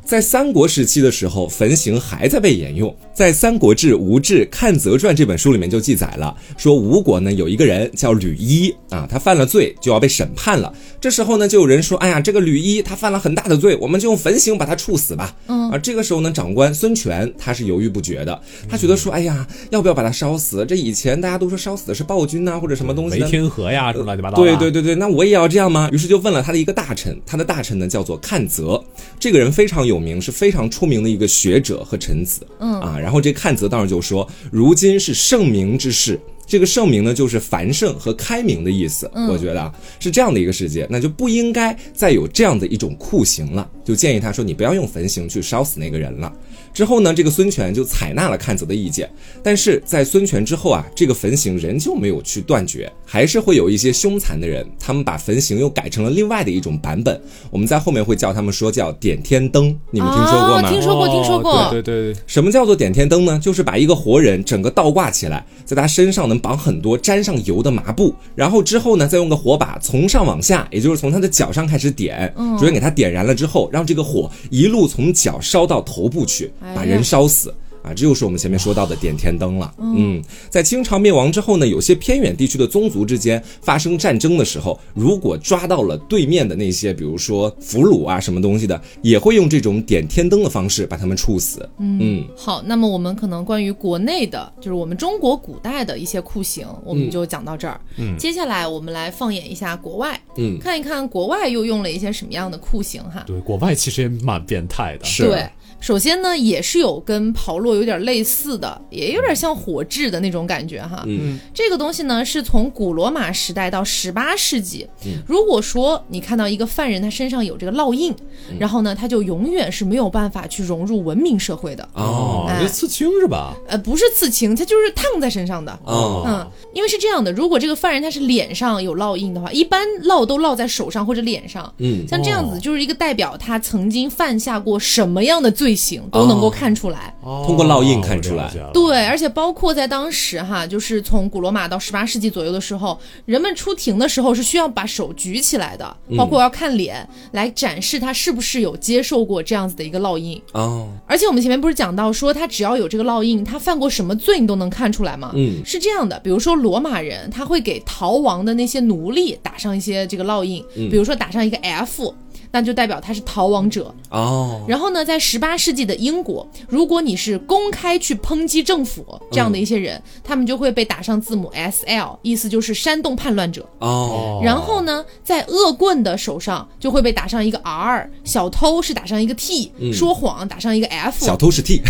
[0.09, 2.91] 在三国时期的时候，焚刑还在被沿用。
[3.13, 10.73] 在《三国志·吴志·看则传》这本书里面就记载了，说吴国呢有一个人叫吕一啊，他犯了罪就要被审判了。
[10.99, 15.35] 这时候呢，就有人说，哎呀，这个吕一他犯了很大的罪，我们就用焚刑把他处死吧。
[15.45, 20.65] 嗯啊，这个时候呢，长官孙权他是犹豫不决的，他觉得说，哎呀，要不要把他烧死？
[20.65, 23.29] 这以前大家都说烧死的是暴君呐、或者什么东西没。
[23.29, 24.37] 天河呀，什么乱七八糟。
[24.37, 25.87] 对对对对，那我也要这样吗？
[25.91, 28.83] 于是就问了他的一个大臣，他的大臣呢叫做看泽，
[29.19, 32.41] 这个人非常有名，是非常出名的一个学者和臣子。
[32.59, 36.19] 嗯啊，然后这看泽当时就说，如今是圣明之世。
[36.47, 39.07] 这个圣明呢，就是繁盛和开明的意思。
[39.29, 43.69] 我觉得啊，是这样的一个世界，那就不应该再有这样的一种酷刑了。
[43.85, 46.33] 就建议他说，你不要用焚刑去烧死那个人了。
[46.73, 49.09] 之后呢，这个孙权就采纳了看泽的意见，
[49.43, 57.19] 但是在孙权之后啊，这个焚刑仍旧没有去断绝，还是会有一些凶残的人，他们把焚刑又改成了另外的一种版本。
[57.49, 60.69] 我们在后面会叫他们说叫点天灯，你们听说过吗？
[60.69, 63.39] 哦听说过听说过对对对对，什么叫做点天灯呢？
[63.39, 77.53] 就是把一个活人整个倒挂起来，在他身上能绑很多沾上油的麻布，然后之后呢，再用个火把从上往下，也就是从他的脚上开始点，嗯、首先给他点燃了之后，让这个火一路从脚烧到头部去，把人烧死。
[77.81, 79.73] 啊，这又是我们前面说到的点天灯了。
[79.79, 91.67] 嗯，在清朝灭亡之后呢，有些偏远地区的宗族之间发生战争的时候，如果抓到了对面的那些，比如说俘虏啊什么东西的，也会用这种点天灯的方式把他们处死。
[91.77, 97.79] 嗯好，那么我们可能关于国内的，就是我们中国古代的一些酷刑，我们就讲到这儿。
[97.95, 103.23] 嗯，接下来我们来放眼一下国外，嗯，看一看国外又用了一些什么样的酷刑哈。
[103.25, 105.05] 对，国外其实也蛮变态的。
[105.05, 111.03] 是对，首先呢，也是有跟炮烙有点类似的，也有点像火炙的那种感觉哈。
[111.07, 114.87] 嗯，这个东西呢，是从古罗马时代到十八世纪。
[115.05, 118.13] 嗯如果说你看到一个犯人他身上有这个烙印，
[118.59, 121.87] 然后呢，他就永远是没有办法去融入文明社会的。
[121.93, 123.55] 哦哎这刺青是吧？
[123.67, 125.71] 呃，不是刺青，它就是烫在身上的。
[125.85, 131.71] 哦嗯，因为是这样的，如果这个犯人他是脸上有烙印的话，一般烙都烙在手上或者脸上。
[131.77, 137.13] 嗯像这样子哦就是一个代表他曾经犯下过什么样的罪行都能够看出来。
[137.21, 150.41] 通过烙印看出来对，而且包括在当时哈，就是从古罗马到十八世纪左右的时候，人们出庭的时候是需要把手举起来的，包括要看脸来展示他是不是有接受过这样子的一个烙印。
[150.53, 155.31] 哦，而且我们前面不是讲到说，他只要有这个烙印，他犯过什么罪你都能看出来吗？
[155.35, 162.13] 嗯是这样的，比如说罗马人他会给逃亡的那些奴隶打上一些这个烙印，比如说打上一个 F。
[162.51, 163.93] 那就代表他是逃亡者。
[164.09, 173.67] 哦，然后呢，在十八世纪的英国，如果你是公开去抨击政府这样的一些人，他们就会被打上字母 S L，意思就是煽动叛乱者。
[173.79, 181.81] 哦，然后呢，在恶棍的手上就会被打上一个 R，小偷是打上一个 T，、说谎打上一个 F，小偷是 T，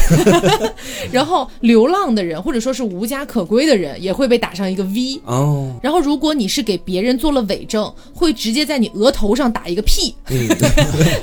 [1.12, 5.22] 然后流浪的人或者说是无家可归的人也会被打上一个 V。
[5.26, 10.14] 哦，然后，如果你是给别人做了伪证，会直接在你额头上打一个屁，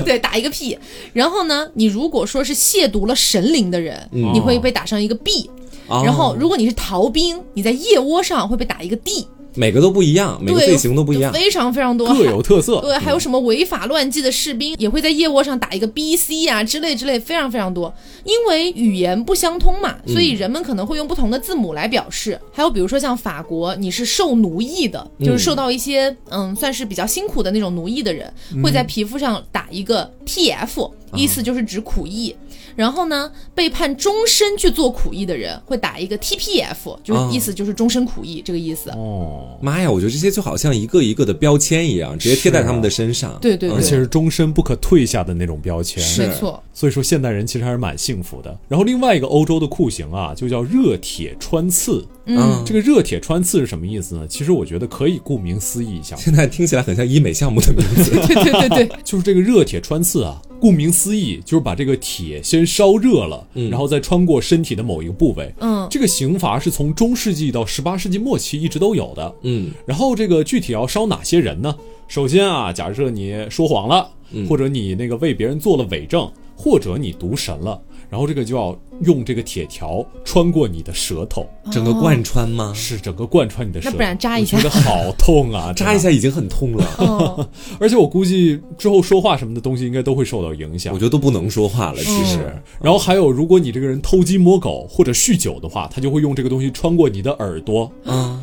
[0.04, 0.78] 对，打一个屁。
[1.12, 5.50] 然后呢，你如果说是亵渎了神灵的人，你会被打上一个 B。
[5.88, 9.24] 哦然后如果你是逃兵，你在腋窝上会被打一个 D，
[9.56, 11.32] 每个都不一样，每个对罪行都不一样。
[11.32, 12.80] 非常非常多，各有特色。
[12.84, 17.92] 对，还有什么违法乱纪的士兵也会在腋窝上打一个 B、C 啊、之类之类，非常非常多。
[18.24, 22.38] 因为语言不相通嘛，所以人们可能会用不同的字母来表示。
[22.52, 32.34] 还有比如说像法国，你是受奴役的，就是受到一些嗯算是比较辛苦的那种奴役的人，会在皮肤上打一个 TF，意思就是指苦役。
[32.76, 38.90] 然后呢，被判终身去做苦役的人会打一个 TPF，就是意思就是终身苦役这个意思。
[38.90, 43.36] 哦，妈呀，我觉得这些就好像一个一个的标签一样，直接贴在他们的身上。
[43.40, 46.02] 对对对，而且是终身不可退下的那种标签。
[46.02, 46.62] 是没错。
[46.72, 48.54] 所以说现代人其实还是蛮幸福的。
[48.68, 52.06] 然后另外一个欧洲的酷刑啊，就叫热铁穿刺。
[52.26, 54.26] 嗯，这个热铁穿刺是什么意思呢？
[54.28, 58.10] 其实我觉得可以顾名思义一下，现在听起来很像医美项目的名字。
[58.10, 65.52] 对对对对， 就是这个热铁穿刺啊，顾名思义就是把这个铁先烧热了，然后再穿过身体的某一个部位。
[65.60, 69.34] 嗯，这个刑罚是从中世纪到十八世纪末期一直都有的。
[69.42, 71.74] 嗯，然后这个具体要烧哪些人呢？
[72.08, 74.08] 首先啊，假设你说谎了，
[74.48, 82.72] 或者你那个为别人做了伪证，或者你渎神了，然后这个就要用这个铁条穿过你的舌头，整个贯穿吗？
[82.74, 83.92] 是整个贯穿你的舌头。
[83.92, 85.72] 那不然扎一下我觉得好痛啊！
[85.76, 87.48] 扎一下已经很痛了，哦，
[87.80, 90.98] 而且我估计之后说话什么的东西应该都会受到影响我。
[90.98, 91.98] 觉得都不能说话了。
[91.98, 92.38] 其实，
[92.80, 98.40] 然后还有，如果你这个人偷鸡摸狗或者酗酒的话，他就会用这个东西穿过你的耳朵，啊，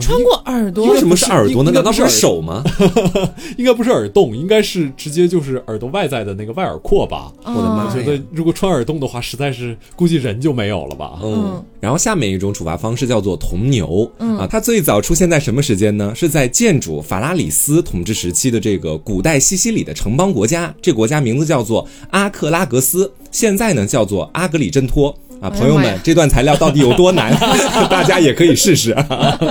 [0.00, 1.70] 穿过耳朵为什么是耳朵呢？
[1.70, 2.64] 难道是是手吗？
[3.56, 7.32] 应该不是耳洞，应该是直接就是耳朵外在的那个外耳廓吧。
[7.44, 11.18] 我的妈我觉得如果穿耳洞的话，实在是估计人就没有了吧。
[11.22, 16.12] 嗯，然后下面一种处罚方式叫做铜牛，啊，它最早出现在什么时间呢？
[16.14, 25.16] 是在建主法拉里斯统治时期的这个古代西西里的城邦国家，这国家名字叫做阿克拉格斯，现在呢叫做阿格里真托。
[25.44, 27.30] 啊，朋友们这段材料到底有多难？
[27.90, 28.94] 大家也可以试试。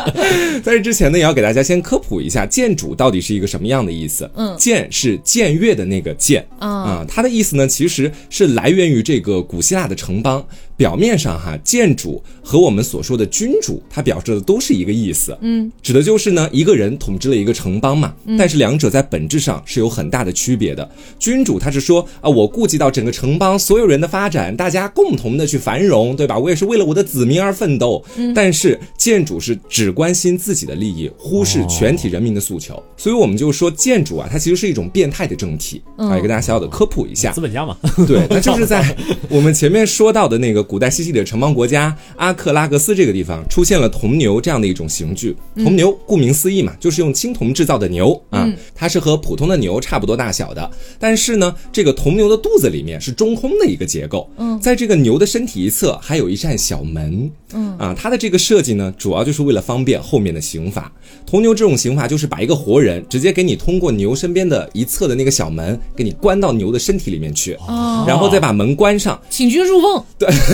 [0.63, 4.27] 在这之前呢，也要给大家先科普一下建主到底是一个什么样的意思。
[4.35, 10.43] 嗯建是僭越的那个建啊啊，它的意思呢，其实是来源于这个古希腊的城邦。
[10.75, 15.37] 表面上哈，建主和我们所说的君主，它表示的都是一个意思。
[15.41, 20.89] 嗯，指的就是呢，一个人统治了一个城邦嘛，但是两者在本质上是有很大的区别的。
[21.19, 26.37] 君主他是说啊，我顾及到整个城邦所有人的发展，大家共同的去繁荣，对吧？
[26.37, 28.03] 我也是为了我的子民而奋斗。
[28.33, 32.81] 但是建主是只关心自己的利益，忽视全体人民的诉求。
[32.97, 37.41] 所以我们就说建主啊，它其实是一种变态的政体啊，也给大家小小的科普一下资。
[37.41, 38.95] 本家嘛， 对，那就是在
[39.29, 45.35] 我们前面说到的那个古代西西里的城邦国家阿克拉格斯这个地方，出现了铜牛这样的一种刑具。
[45.57, 54.29] 铜牛顾名思义嘛，就是用青铜制造的牛啊，它是和普通的牛差不多大小的，但是呢，这个铜牛的肚子里面是中空的一个结构，
[54.61, 57.77] 在这个牛的身体一侧还有一扇小门，嗯。
[57.77, 60.91] 啊，它的这个设计呢，主要就是为了方便后面的刑罚。
[61.25, 70.05] 铜牛这种刑罚就是把一个活人直接给你通过牛身边的一侧的那个小门，给你关到牛的身体里面去，哦，然后再把门关上，请君入瓮，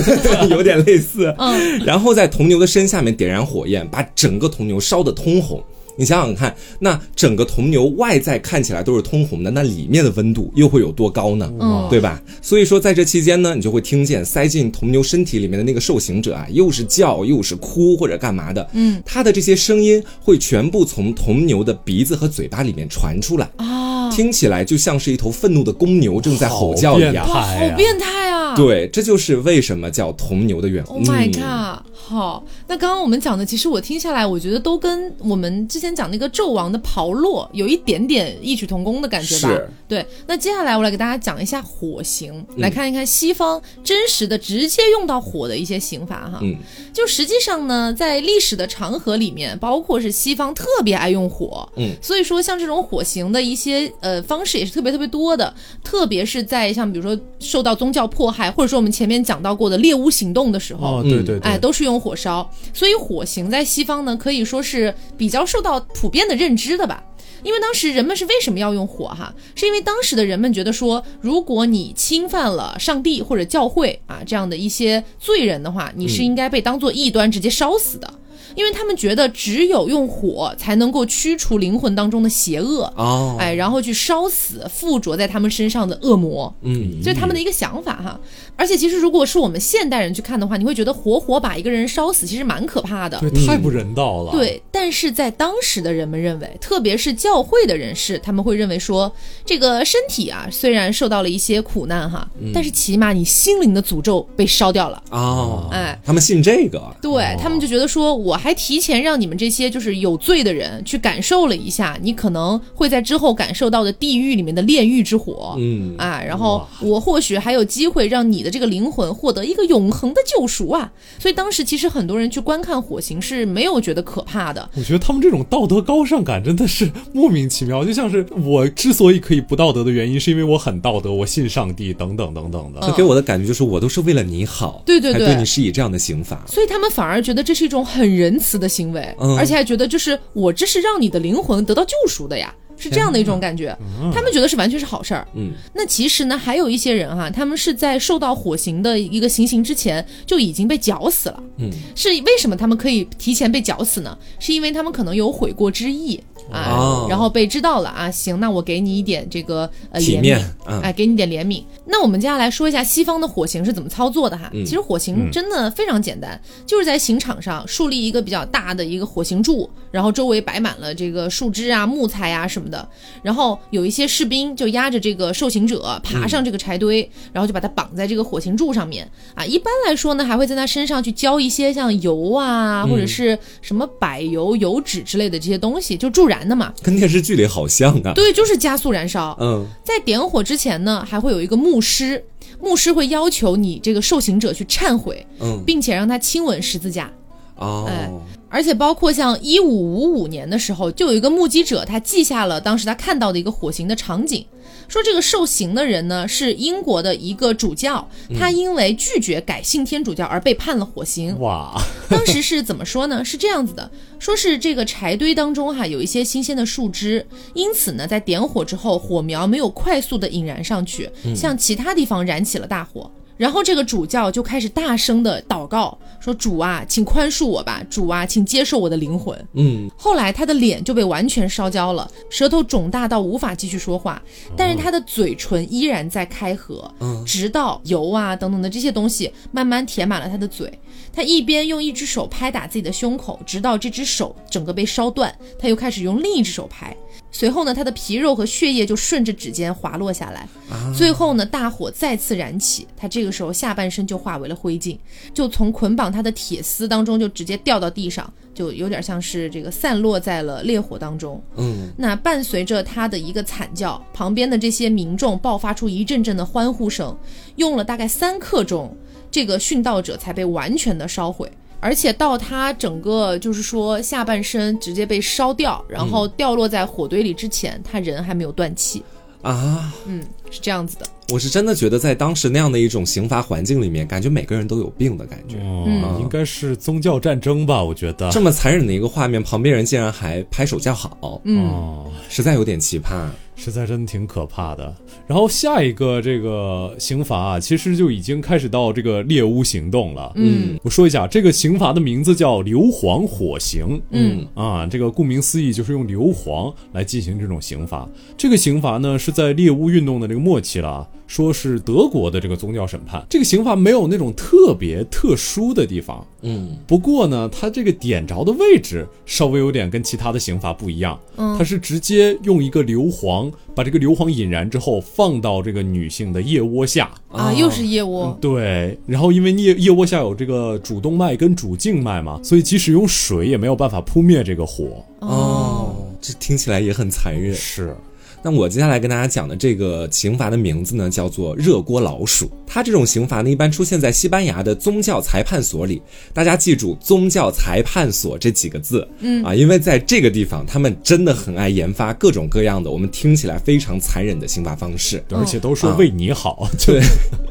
[0.50, 1.34] 有点类似。
[1.38, 5.64] 嗯，然后在铜牛的身下面点燃火焰，把整个铜牛烧得通红。
[5.98, 11.52] 你想想看，那整个铜牛外在看起来都是通红的，那里面的温度又会有多高呢？
[11.60, 12.22] 嗯对吧？
[12.42, 27.28] 所以说，在这期间呢，你就会听见塞进铜牛身体里面的那个受刑者啊，又是叫又是哭或者干嘛的，嗯，他的这些声音会全部从铜牛的鼻子和嘴巴里面传出来，啊，听起来就像是一头愤怒的公牛正在吼叫一样。
[27.28, 27.44] 好
[27.76, 28.56] 变态啊！
[28.56, 30.96] 对，这就是为什么叫铜牛的缘故。
[30.96, 39.70] Oh my 嗯 god！、好，那刚刚我们讲的，其实我听下来，我觉得都跟我们之前讲那个纣王的炮烙有一点点异曲同工的感觉吧是。
[39.88, 46.40] 对，那接下来我来给大家讲一下火刑，嗯来看一看西方真实的直接用到火的一些刑罚哈。
[46.42, 46.56] 嗯，
[46.94, 67.04] 就实际上呢，在历史的长河里面，包括是西方特别爱用火，嗯，所以说像这种火刑的一些呃方式也是特别特别多的，特别是在像比如说受到宗教迫害，或者说我们前面讲到过的猎巫行动的时候，哦，对对对，哎，都是用火烧，所以火刑在西方呢，可以说是比较受到普遍的认知的吧。
[67.42, 69.34] 因为当时人们是为什么要用火哈？
[69.56, 78.14] 是因为当时的人们觉得说，如果你侵犯了上帝或者教会啊这样的一些罪人的话，你是应该被当做异端直接烧死的。
[78.56, 88.20] 因为他们觉得只有用火才能够驱除灵魂当中的邪恶，哦，哎，然后去烧死附着在他们身上的恶魔，嗯，这是他们的一个想法哈。
[88.56, 93.18] 而且其实如果是我们现代人去看的话，你会觉得活活把一个人烧死，其实蛮可怕的。
[93.20, 99.10] 对，太不人道了。，对，但是在当时的人们认为，特别是教会的人士，他们会认为说，
[99.46, 105.02] 这个身体啊虽然受到了一些苦难哈，但是起码你心灵的诅咒被烧掉了。
[105.12, 120.92] 哦，哎，他们信这个，对他们就觉得说，我还提前让你们这些就是有罪的人去感受了一下，你可能会在之后感受到的地狱里面的炼狱之火，嗯啊，然后我或许还有机会让你的这个灵魂获得一个永恒的救赎啊。
[121.20, 132.80] 所以当时其实很多人去观看火刑是没有觉得可怕的，我觉得他们这种道德高尚感真的是莫名其妙，就像是我之所以可以不道德的原因，是因为我很道德，我信上帝等等等等的。
[132.82, 136.44] 这给我的感觉就是我都是为了你好，对对对才对你施以这样的刑罚。
[136.48, 142.54] 所以他们反而觉得这是一种很仁慈的行为，嗯而且还觉得就是我这是让你的灵魂得到救赎的呀。
[142.82, 143.78] 是这样的一种感觉，
[144.14, 145.28] 他们觉得是完全是好事儿。
[145.36, 151.44] 嗯，那其实呢，还有一些人哈、他们是在受到火刑的一个行刑之前就已经被绞死了。
[151.58, 154.18] 嗯，是为什么他们可以提前被绞死呢？
[154.40, 156.18] 是因为他们可能有悔过之意
[156.52, 160.42] 啊，哦然后被知道了啊，行，那我给你一点这个呃怜悯
[160.82, 161.64] 哎，给你点怜悯。
[161.86, 164.50] 那我们接下来说一下西方的火刑是怎么操作的哈。
[164.54, 172.88] 嗯其实火刑真的非常简单，就是在刑场上树立一个比较大的一个火刑柱，然后周围摆满了这个树枝啊、木材啊什么的，
[173.24, 179.44] 然后有一些士兵就压着这个受刑者爬上这个柴堆，然后就把他绑在这个火刑柱上面啊。
[179.44, 186.74] 一般来说呢，还会在他身上去浇一些像油啊，或者是什么柏油、油脂之类的这些东西，就助燃的嘛。
[186.82, 188.14] 跟电视剧里好像啊。
[188.14, 189.36] 对，就是加速燃烧。
[189.40, 192.24] 嗯，在点火之前呢，还会有一个牧师，
[192.62, 197.12] 牧师会要求你这个受刑者去忏悔，嗯并且让他亲吻十字架。
[197.56, 198.10] 哦，哎
[198.52, 204.44] 而且包括像一五五五年的时候，就有一个目击者，他记下了当时他看到的一个火刑的场景，
[204.90, 208.06] 说这个受刑的人呢是英国的一个主教，
[208.38, 211.40] 他因为拒绝改信天主教而被判了火刑。
[211.40, 211.80] 哇，
[212.10, 213.24] 当时是怎么说呢？
[213.24, 223.10] 是这样子的，说是这个柴堆当中哈有一些新鲜的树枝，因此呢，在点火之后，火苗没有快速的引燃上去，向其他地方燃起了大火。
[223.40, 234.22] 然后这个主教就开始大声的祷告，说：“主啊，请宽恕我吧，主啊，请接受我的灵魂。”嗯，后来他的脸就被完全烧焦了，舌头肿大到无法继续说话，
[234.58, 236.94] 但是他的嘴唇依然在开合，
[237.26, 240.78] 直到油啊等等的这些东西慢慢填满了他的嘴。
[241.14, 246.94] 他一边用一只手拍打自己的胸口，直到这只手整个被烧断，他又开始用另一只手拍。
[247.32, 250.48] 随后呢，他的皮肉和血液就顺着指尖滑落下来。
[250.96, 254.98] 最后呢，大火再次燃起，他这个时候下半身就化为了灰烬，
[255.34, 261.42] 就从捆绑他的铁丝当中就直接掉到地上，就有点像是这个散落在了烈火当中。
[261.56, 267.16] 嗯，那伴随着他的一个惨叫，旁边的这些民众爆发出一阵阵的欢呼声，
[267.58, 268.96] 用了大概三刻钟，
[269.30, 271.50] 这个殉道者才被完全的烧毁。
[271.80, 279.04] 而且到他整个就是说下半身直接被烧掉，然后掉落在火堆里之前，他人还没有断气。
[279.42, 280.22] 啊，嗯，
[280.52, 281.06] 是这样子的。
[281.32, 285.56] 我是真的觉得在当时那样的一种刑罚环境里面，感觉每个人都有病的感觉。
[285.64, 287.82] 嗯，应该是宗教战争吧？
[287.82, 293.30] 我觉得这么残忍的一个画面，旁边人竟然还拍手叫好，嗯，哦，实在有点奇葩。
[293.60, 294.96] 实在真的挺可怕的。
[295.28, 300.32] 然后下一个这个刑罚啊，其实就已经开始到这个猎巫行动了。
[300.36, 304.02] 嗯，我说一下，这个刑罚的名字叫硫磺火刑。
[304.12, 308.08] 嗯啊，这个顾名思义就是用硫磺来进行这种刑罚。
[308.38, 313.22] 这个刑罚呢是在猎巫运动的这个末期了啊，说是德国的这个宗教审判。
[313.30, 327.12] 这个刑罚没有那种特别特殊的地方，嗯，不过呢，它这个点着的位置稍微有点跟其他的刑罚不一样，嗯它是直接用一个硫磺把这个硫磺引燃之后放到这个女性的腋窝下。
[327.30, 328.38] 啊，又是腋窝。
[328.42, 335.04] 对，然后因为腋腋窝下有这个主动脉跟主静脉嘛，所以即使用水也没有办法扑灭这个火。
[335.20, 337.54] 哦，这听起来也很残忍。
[337.54, 337.96] 是，
[338.42, 342.50] 那我接下来跟大家讲的这个刑罚的名字呢，叫做热锅老鼠。
[342.66, 346.02] 它这种刑罚呢，一般出现在西班牙的宗教裁判所里。
[346.34, 355.22] 大家记住“宗教裁判所”这几个字，嗯啊，因为在这个地方，他们真的很爱研发各种各样的我们听起来非常残忍的刑罚方式。
[355.28, 357.02] 对而且都说为你好，就对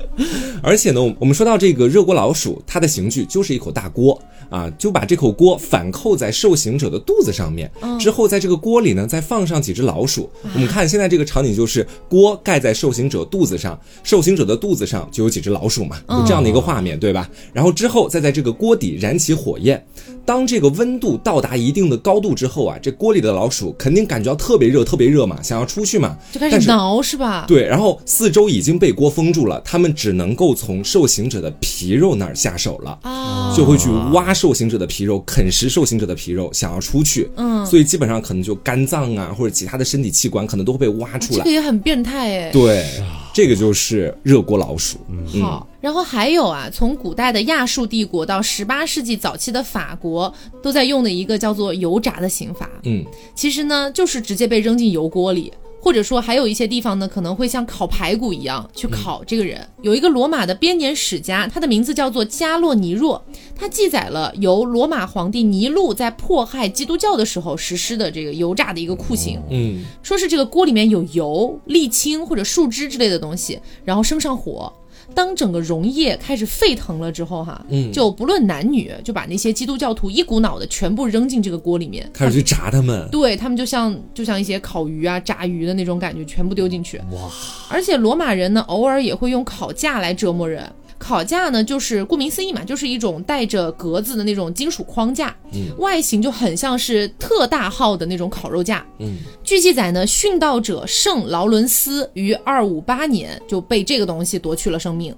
[0.62, 10.28] 而且呢，我们说到这个热锅老鼠，它的刑具就是一口大锅啊，就把这口锅反扣在受刑者的肚子上面，之后在这个锅里呢再放上几只老鼠。
[10.54, 17.28] 我们看现在这个场景就是锅盖在受刑者肚子上，受刑者的肚子上就有几只老鼠嘛，就这样的一个画面，对吧？
[17.52, 19.84] 然后之后再在这个锅底燃起火焰，
[20.24, 27.44] 当这个温度到达一定的高度之后啊，这锅里的老鼠肯定感觉到特别热，特别热嘛，想要出去嘛，就开始挠是吧？
[27.46, 32.98] 对，然后四周已经被锅封住了，他们只能够从受刑者的皮肉那儿下手了。
[33.02, 37.28] 啊，就会去挖受刑者的皮肉，啃食受刑者的皮肉，想要出去。
[37.36, 41.50] 嗯所以基本上可能就肝脏啊或者其他的身体器官可能都会被挖出来这个。
[41.50, 42.50] 也很变态哎。
[42.52, 42.86] 对，
[43.34, 44.98] 这个就是热锅老鼠。
[45.10, 50.32] 嗯好，然后还有啊，从古代的亚述帝国到十八世纪早期的法国，
[50.62, 52.70] 都在用的一个叫做油炸的刑罚。
[52.84, 55.52] 嗯，其实呢，就是直接被扔进油锅里。
[55.80, 59.66] 或者说，还有一些地方呢，可能会像烤排骨一样去烤这个人。
[59.82, 63.24] 有一个罗马的编年史家，他的名字叫做加洛尼若，
[63.54, 69.40] 他记载了由罗马皇帝尼禄在迫害基督教的时候实施的这个油炸的一个酷刑。
[69.50, 74.72] 嗯，说是这个锅里面有油、沥青或者树枝之类的东西，然后生上火。
[75.14, 83.08] 当整个溶液开始沸腾了之后，哈，嗯就不论男女，就把那些基督教徒一股脑的全部扔进这个锅里面，开始去炸他们。
[83.10, 86.98] 对他们就像就像一些烤鱼啊、炸鱼的那种感觉，全部丢进去。
[87.10, 87.30] 哇，
[87.68, 90.70] 而且罗马人呢，偶尔也会用烤架来折磨人。
[90.98, 95.34] 烤架呢，就是顾名思义嘛，就是一种带着格子的那种金属框架，
[95.78, 98.84] 外形就很像是特大号的那种烤肉架。
[98.98, 105.14] 嗯，据记载呢，殉道者圣劳伦斯于二五八年就被这个东西夺去了生命。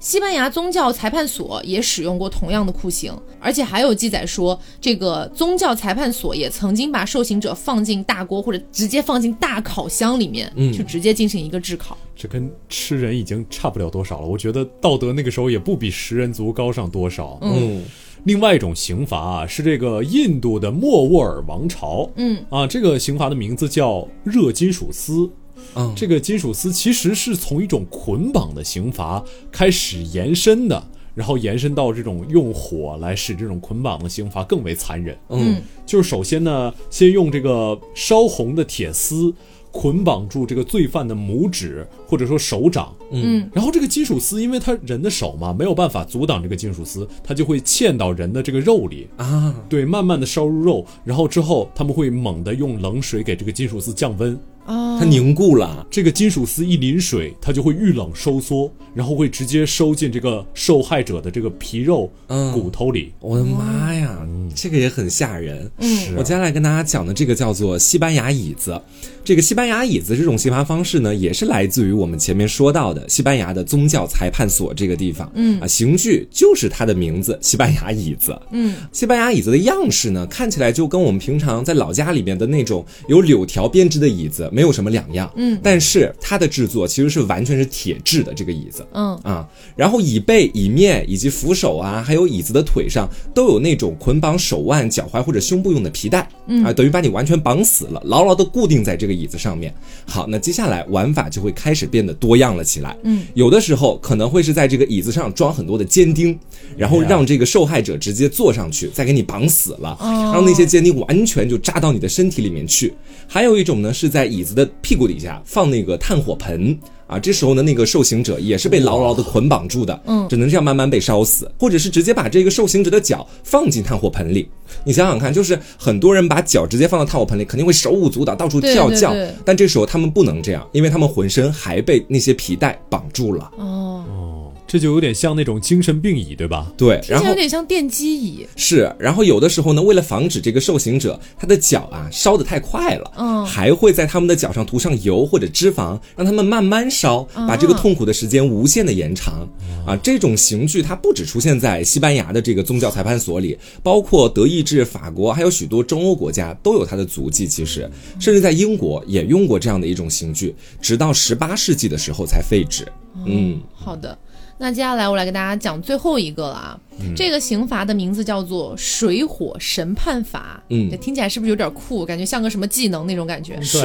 [0.00, 11.98] 西班牙宗教裁判所也使用过同样的酷刑，而且还有记载说，这个宗教裁判所也曾经把受刑者放进大锅或者直接放进大烤箱里面，嗯去直接进行一个炙烤。
[12.14, 14.26] 这跟吃人已经差不了多少了。
[14.26, 17.38] 我觉得道德那个时候也不比食人族高上多少。
[17.42, 17.82] 嗯
[18.24, 22.10] 另外一种刑罚啊，是这个印度的莫卧儿王朝。
[22.16, 25.30] 嗯啊，这个刑罚的名字叫热金属丝。
[25.74, 25.92] 嗯。
[25.96, 30.82] 这个金属丝其实是从一种捆绑的刑罚开始延伸的，
[31.14, 35.16] 然后延伸到这种用火来使这种捆绑的刑罚更为残忍。
[35.28, 35.62] 嗯。
[35.86, 39.32] 就是首先呢，先用这个烧红的铁丝
[39.70, 43.48] 捆绑住这个罪犯的拇指或者说手掌，嗯。
[43.52, 55.86] 然后这个金属丝，因为他人的手嘛，没有办法阻挡这个金属丝，它就会嵌到人的这个肉里，啊，对，慢慢的烧入肉，然后之后他们会猛地用冷水给这个金属丝降温，啊它凝固了。
[55.90, 63.12] 这个金属丝一淋水，它就会遇冷收缩，然后会直接收进这个受害者的这个皮肉、嗯骨头里。
[63.20, 64.18] 我的妈呀，
[64.54, 65.70] 这个也很吓人。
[65.78, 68.80] 嗯我接下来跟大家讲的这个叫做西班牙椅子。
[69.28, 75.30] 这个西班牙椅子这种刑罚方式呢，也是来自于我们前面说到的西班牙的宗教裁判所这个地方。
[75.34, 78.34] 嗯啊，刑具就是它的名字——西班牙椅子。
[78.52, 85.30] 嗯西班牙椅子的样式呢，看起来就跟我们平常在老家里面的那种有柳条编织的椅子没有什么两样。
[85.36, 88.86] 嗯但是它的制作其实是完全是铁制的这个椅子。
[88.94, 99.74] 嗯啊，然后椅背、椅面以及扶手啊，还有椅子的腿上都有那种捆绑手腕、脚踝或者胸部用的皮带，嗯啊，等于把你完全绑死了，牢牢的固定在这个椅子上面。
[100.06, 102.96] 好，那接下来玩法就会开始变得多样了起来。
[103.02, 106.38] 嗯，有的时候可能会是在这个椅子上装很多的尖钉，
[106.76, 112.94] 然后让这个受害者直接坐上去，再给你绑死了，哦让那些尖钉完全就扎到你的身体里面去。
[113.26, 116.78] 还有一种呢，是在椅子的屁股底下放那个炭火盆。
[117.08, 124.48] 啊，这时候呢，那个受刑者也是被牢牢的捆绑住的，嗯只能这样慢慢被烧死，或者是直接把这个受刑者的脚放进炭火盆里。
[124.84, 133.50] 你想想看，就是很多人把脚直接放到炭火盆里，肯定会手舞足蹈，到处对跳叫，但这时候他们不能这样，因为他们浑身还被那些皮带绑住了。
[133.56, 134.37] 哦，哦，
[134.68, 136.70] 这就有点像那种精神病椅，对吧？
[136.76, 138.46] 对，然后有点像电击椅。
[138.54, 149.48] 是，然后有的时候呢，为了防止这个受刑者他的脚啊烧得太快了，嗯还会在他们的脚上涂上油或者脂肪，让他们慢慢烧，把这个痛苦的时间无限的延长。
[149.86, 157.48] 啊，这种刑具它不只出现在西班牙的这个宗教裁判所里，包括德意志、法国，还有许多中欧国家都有它的足迹。
[157.48, 157.90] 其实，
[158.20, 162.86] 甚至在英国也用过这样的一种刑具，直到十八世纪的时候才废止。
[163.24, 164.16] 嗯，好的，
[164.58, 166.80] 那接下来我来给大家讲最后一个了啊。
[167.16, 170.60] 这个刑罚的名字叫做水火审判法。
[170.68, 172.04] 嗯这听起来是不是有点酷？
[172.04, 173.60] 感觉像个什么技能那种感觉？
[173.62, 173.78] 是，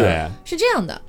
[0.44, 1.00] 是这样的。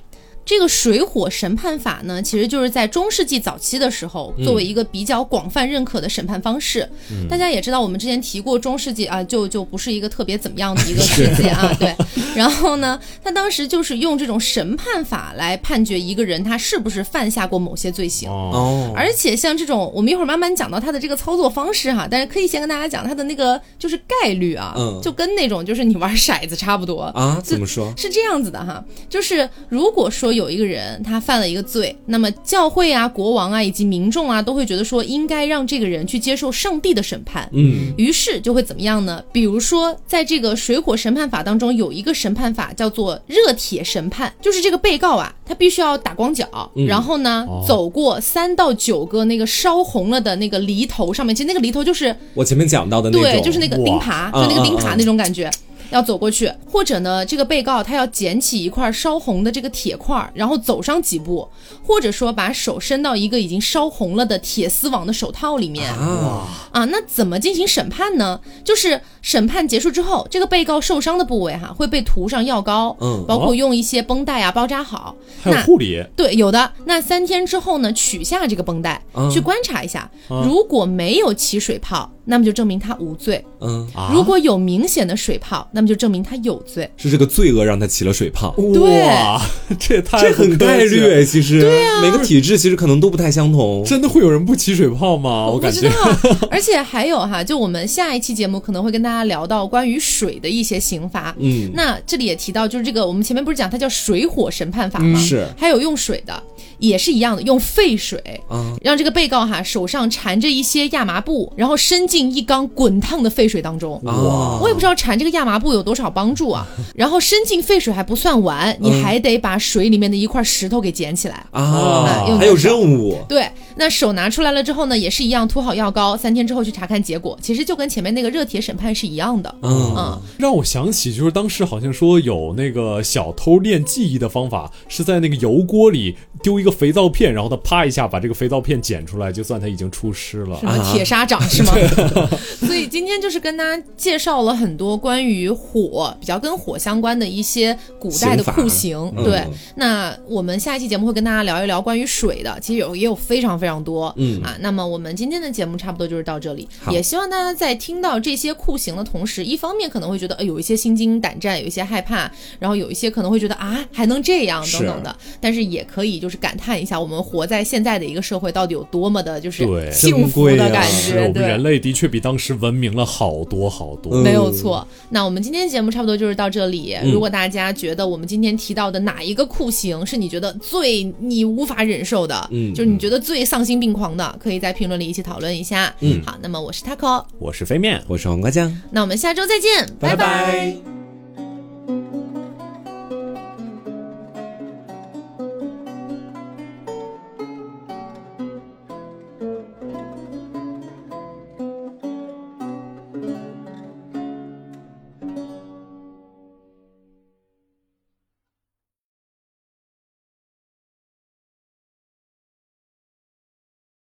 [0.45, 6.87] 这个水火审判法呢，其实就是在中世纪早期的时候，作为一个比较广泛认可的审判方式。
[7.27, 11.95] 大家也知道，我们之前提过中世纪啊，就就不是一个特别怎么样的一个世界啊，对。
[12.35, 18.29] 然后呢，他当时就是用这种审判法来判决一个人他是不是犯下过某些罪行。
[18.29, 27.91] 哦，哦，而且像这种，我们一会儿慢慢讲到他的这个操作方式哈，但是可以先跟大家讲他的那个就是概率啊，嗯就跟那种就是你玩骰子差不多啊，怎么说？
[27.97, 37.49] 是这样子的哈，就是如果说有一个人他犯了一个罪，那么教会啊、国王啊以及民众啊都会觉得说应该让这个人去接受上帝的审判。
[37.53, 39.23] 嗯，于是就会怎么样呢？
[39.31, 55.49] 比如说，在这个水火审判法当中，有一个审判法叫做热铁审判，就是这个被告啊，他必须要打光脚，嗯然后呢，哦走过三到九个那个烧红了的那个犁头上面，其实那个犁头就是我前面讲到的那种，对，就是那个钉耙，就那个钉耙那种感觉。
[55.89, 61.47] 要走过去，或者呢，这个被告他要捡起一块烧红的这个铁块，然后走上几步，
[61.83, 66.85] 或者说把手伸到一个已经烧红了的铁丝网的手套里面啊，啊。
[66.85, 68.39] 那怎么进行审判呢？
[68.63, 75.15] 就是审判结束之后，这个被告受伤的部位哈会被涂上药膏，嗯包括用一些绷带啊包扎好。
[75.41, 76.71] 还有那护理，对，有的。
[76.85, 86.89] 那三天之后呢，取下这个绷带，嗯去观察一下，嗯如果没有起水泡，那么就证明他无罪；嗯，啊如果有明显的水泡，那么就证明他有罪。
[86.97, 88.53] 是这个罪恶让他起了水泡。
[88.73, 89.41] 对哇，
[89.79, 93.83] 这也太这很概率哎，其实对啊，每个体质其实可能都不太相同。
[93.85, 95.45] 真的会有人不起水泡吗？
[95.45, 101.35] 我不感觉知道， 而且还有哈，就我们下一期节目可能会跟大家聊到关于水的一些刑罚。
[101.39, 105.19] 嗯，那这里也提到，就是这个我们前面不是讲它叫水火审判法吗？
[105.19, 106.43] 是还有用水的，
[106.79, 108.21] 也是一样的，用沸水。
[108.47, 113.99] 啊，让这个被告哈手上缠着一些亚麻布，然后伸进一缸滚烫的沸水当中。
[114.03, 116.67] 哇我也不知道缠这个亚麻布有多少帮助啊。
[116.95, 121.45] 然后伸进沸水还不算完，你还得把水里面的一块石头给捡起来。
[121.51, 129.53] 啊，用还有任务对，那手拿出来了之后呢，也是一样涂好药膏，三天之后去查看结果，其实就跟前面那个热铁审判是一样的。
[129.61, 140.59] 嗯嗯，让我想起，就是当时好像说有那个小偷练技艺的方法，是在那个油锅里丢一个肥皂片，然后他啪一下把这个肥皂片剪出来，就算他已经出师了。
[140.59, 140.65] 什。
[140.65, 140.91] 么啊。
[140.91, 141.71] 铁砂掌是吗？
[142.65, 149.13] 所以今天就是跟大家介绍了很多关于火比较跟火相关的一些古代的酷刑。
[149.23, 154.13] 对，嗯那我们下一期节目会跟大家聊一聊关于水的，其实有也有非常非常多。
[154.17, 154.41] 嗯。
[154.43, 171.41] 啊，那么我们今天的节目差不多就是到这里，也希望大家在听到这些酷刑的同时，一方面可能会觉得呃有一些心惊胆战，有一些害怕，然后有一些可能会觉得啊还能这样等等的，但是也可以就是感叹一下，我们活在现在的一个社会到底有多么的就是对幸福的感觉，是我们。
[171.45, 174.13] 人类的确比当时文明了好多好多。
[174.15, 176.95] 嗯没有错，那我们今天节目差不多就是到这里。
[177.01, 185.93] 嗯如果大家觉得我们今天提到的哪一个酷刑是你觉得最你无法忍受的，嗯就是你觉得最丧心病狂的，可以在评论里一起讨论一下。
[186.01, 191.04] 嗯好，那么我是 Taco，我是飞面，我是黄瓜酱，那我们下周再见，拜拜拜